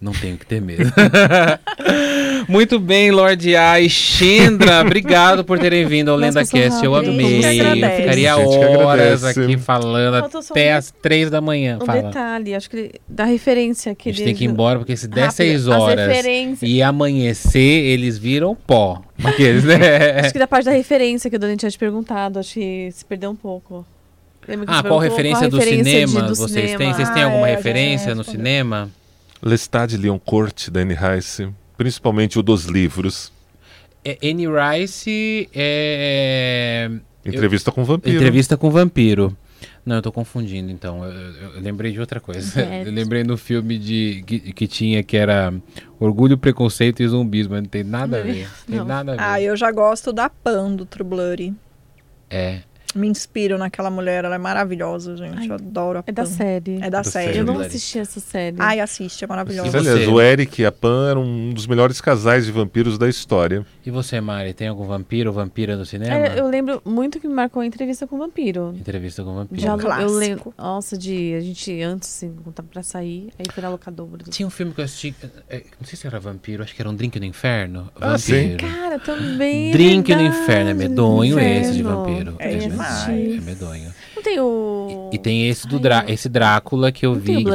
[0.00, 0.84] Não tenho que ter medo.
[2.48, 6.84] Muito bem, Lorde A e Xendra, obrigado por terem vindo ao LendaCast.
[6.84, 7.38] Eu amei.
[7.38, 10.78] Eu ficaria horas aqui falando até um...
[10.78, 11.78] as três da manhã.
[11.82, 12.02] Um fala.
[12.02, 15.30] detalhe, acho que da referência que A gente tem que ir embora, porque se der
[15.32, 16.08] seis horas
[16.62, 19.02] e amanhecer, eles viram pó.
[19.24, 20.20] Aqueles, né?
[20.20, 23.04] acho que da parte da referência que o Dani tinha te perguntado, acho que se
[23.04, 23.84] perdeu um pouco.
[24.66, 26.78] Ah, qual referência, qual do referência cinema do vocês cinema.
[26.78, 26.92] têm?
[26.92, 28.88] Vocês têm alguma ah, é, referência no cinema?
[29.42, 33.32] Lestat Leon Court, da Anne Rice, principalmente o dos livros.
[34.04, 36.90] É, Anne Rice é,
[37.24, 38.16] Entrevista eu, com vampiro.
[38.16, 39.36] Entrevista com vampiro.
[39.84, 41.04] Não, eu tô confundindo, então.
[41.04, 42.60] Eu, eu, eu lembrei de outra coisa.
[42.60, 42.82] É.
[42.86, 45.54] Eu lembrei no filme de que, que, tinha que era
[45.98, 48.48] Orgulho, Preconceito e Zumbis, mas não tem nada a ver.
[48.66, 49.22] Tem nada a ver.
[49.22, 51.54] Ah, eu já gosto da Pan do True Blood.
[52.28, 52.62] É
[52.96, 55.38] me inspiro naquela mulher, ela é maravilhosa, gente.
[55.38, 56.10] Ai, eu adoro a Pan.
[56.10, 56.78] É da série.
[56.82, 57.38] É da, série.
[57.38, 58.56] Eu não assisti essa série.
[58.58, 59.76] Ai, assiste, é maravilhosa.
[59.76, 63.66] Aliás, o Eric e a Pan eram um dos melhores casais de vampiros da história.
[63.84, 66.14] E você, Mari, tem algum vampiro ou vampira no cinema?
[66.14, 68.74] É, eu lembro muito que me marcou a entrevista com o vampiro.
[68.76, 69.60] Entrevista com o vampiro.
[69.60, 70.10] Já Clássico.
[70.10, 70.54] eu lembro.
[70.58, 72.34] Nossa, de a gente antes, assim,
[72.70, 74.24] pra sair, aí foi na locadora.
[74.28, 75.14] Tinha um filme que eu assisti,
[75.48, 77.90] é, não sei se era vampiro, acho que era um Drink no Inferno.
[78.00, 78.56] Ah, sim.
[78.56, 79.70] Cara, também.
[79.70, 82.34] Drink no Inferno, é medonho esse de vampiro.
[82.38, 82.85] É, é demais.
[83.08, 83.94] É medonho.
[84.14, 85.10] Não tem o.
[85.12, 87.50] E, e tem esse do Drá esse Drácula que eu não vi, que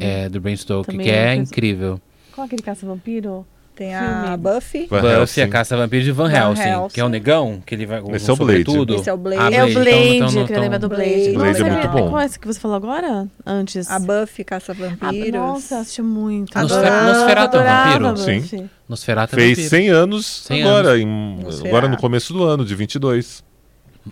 [0.00, 2.00] é, é do Brain Stoker, Também que é, é incrível.
[2.34, 3.46] Qual aquele caça-vampiro?
[3.74, 4.86] Tem a Buffy.
[4.86, 7.86] Van Buffy, a caça-vampiro de Van, Van Helsing, Helsing, que é o negão, que ele
[7.86, 8.00] vai...
[8.12, 8.64] Esse é o Blade.
[8.64, 8.94] Tudo.
[8.94, 9.42] Esse é o Blade.
[9.42, 9.56] Ah, Blade.
[9.56, 11.32] É o Blade, então, então, que lembra do Blade.
[11.32, 12.08] Blade é muito bom.
[12.10, 13.26] Qual é esse que você falou agora?
[13.44, 13.90] Antes.
[13.90, 15.34] A Buffy, caça-vampiros.
[15.34, 16.56] Ah, nossa, assisti muito.
[16.56, 18.16] Nosfer Nosferatu é vampiro?
[18.16, 18.70] Sim.
[18.88, 21.60] Nosferatu é Fez 100 anos 100 agora, anos.
[21.60, 23.42] Em, agora no começo do ano, de 22.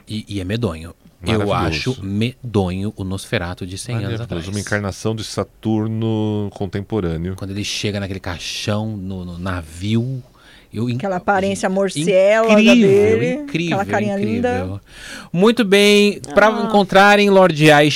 [0.08, 0.94] E, e é medonho.
[1.24, 4.48] Eu acho medonho o Nosferato de 100 anos atrás.
[4.48, 7.36] Uma encarnação de Saturno contemporâneo.
[7.36, 10.22] Quando ele chega naquele caixão, no, no navio.
[10.74, 13.34] Eu, aquela aparência morcela incrível, dele.
[13.42, 14.34] Incrível, aquela carinha incrível.
[14.34, 14.80] linda.
[15.30, 16.18] Muito bem.
[16.34, 16.64] Para ah.
[16.66, 17.90] encontrarem Lorde A e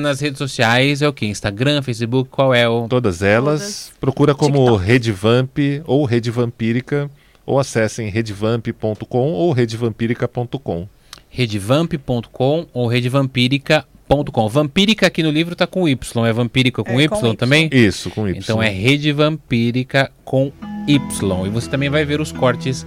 [0.00, 1.26] nas redes sociais, é o que?
[1.26, 2.88] Instagram, Facebook, qual é o...
[2.88, 3.60] Todas elas.
[3.60, 3.92] Todas.
[4.00, 4.84] Procura como TikTok.
[4.84, 7.10] Rede Vamp ou Rede Vampírica.
[7.44, 10.88] Ou acessem redevamp.com ou redevampírica.com
[11.32, 14.48] redevamp.com ou redevampírica.com.
[14.48, 16.26] Vampírica aqui no livro está com Y.
[16.26, 17.70] É vampírica com, é, y, com y também?
[17.72, 18.38] Isso, com Y.
[18.38, 20.52] Então é redevampírica com
[20.86, 21.46] Y.
[21.46, 22.86] E você também vai ver os cortes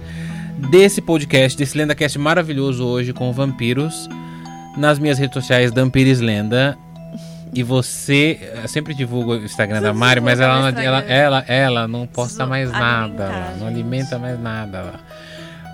[0.70, 4.08] desse podcast, desse LendaCast maravilhoso hoje com vampiros
[4.76, 6.78] nas minhas redes sociais Dampires Lenda.
[7.52, 12.06] E você, eu sempre divulgo o Instagram da Mari, mas ela, ela, ela, ela, não
[12.06, 15.00] posta mais nada, não alimenta mais nada.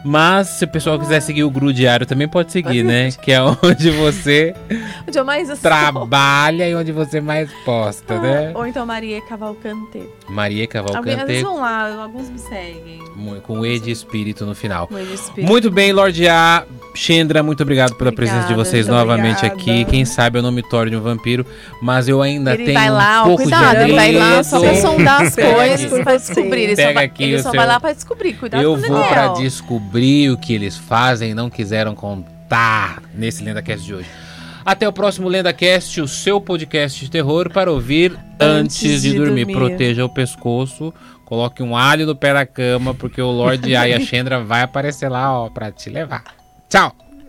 [0.05, 3.11] Mas se o pessoal quiser seguir o Gru Diário também pode seguir, né?
[3.11, 4.55] Que é onde você
[5.07, 8.53] onde eu mais trabalha e onde você mais posta, ah, né?
[8.55, 10.09] Ou então Maria Cavalcante.
[10.29, 11.21] Maria Cavalcante.
[11.21, 13.01] Alguns vão lá, alguns me seguem.
[13.43, 14.89] Com E de espírito no final.
[15.13, 15.49] Espírito.
[15.49, 16.65] Muito bem, Lorde A.
[16.95, 19.61] Xendra, muito obrigado pela obrigada, presença de vocês novamente obrigada.
[19.61, 19.85] aqui.
[19.87, 21.47] Quem sabe eu não me torne um vampiro,
[21.81, 24.61] mas eu ainda ele tenho vai lá, um pouco cuidado, de ele vai lá só
[24.61, 26.63] pra sondar as coisas, pra descobrir.
[26.63, 27.59] Ele Pega só, vai, aqui ele só seu...
[27.59, 29.91] vai lá pra descobrir, cuidado eu com o Eu vou pra descobrir
[30.30, 34.09] o que eles fazem e não quiseram contar nesse LendaCast de hoje.
[34.64, 39.16] Até o próximo LendaCast, o seu podcast de terror para ouvir antes, antes de, de
[39.16, 39.45] dormir.
[39.45, 39.55] dormir.
[39.55, 44.43] Proteja o pescoço, coloque um alho no pé da cama, porque o Lorde Aya Chendra
[44.43, 46.22] vai aparecer lá, ó, pra te levar.
[46.68, 47.02] Tchau!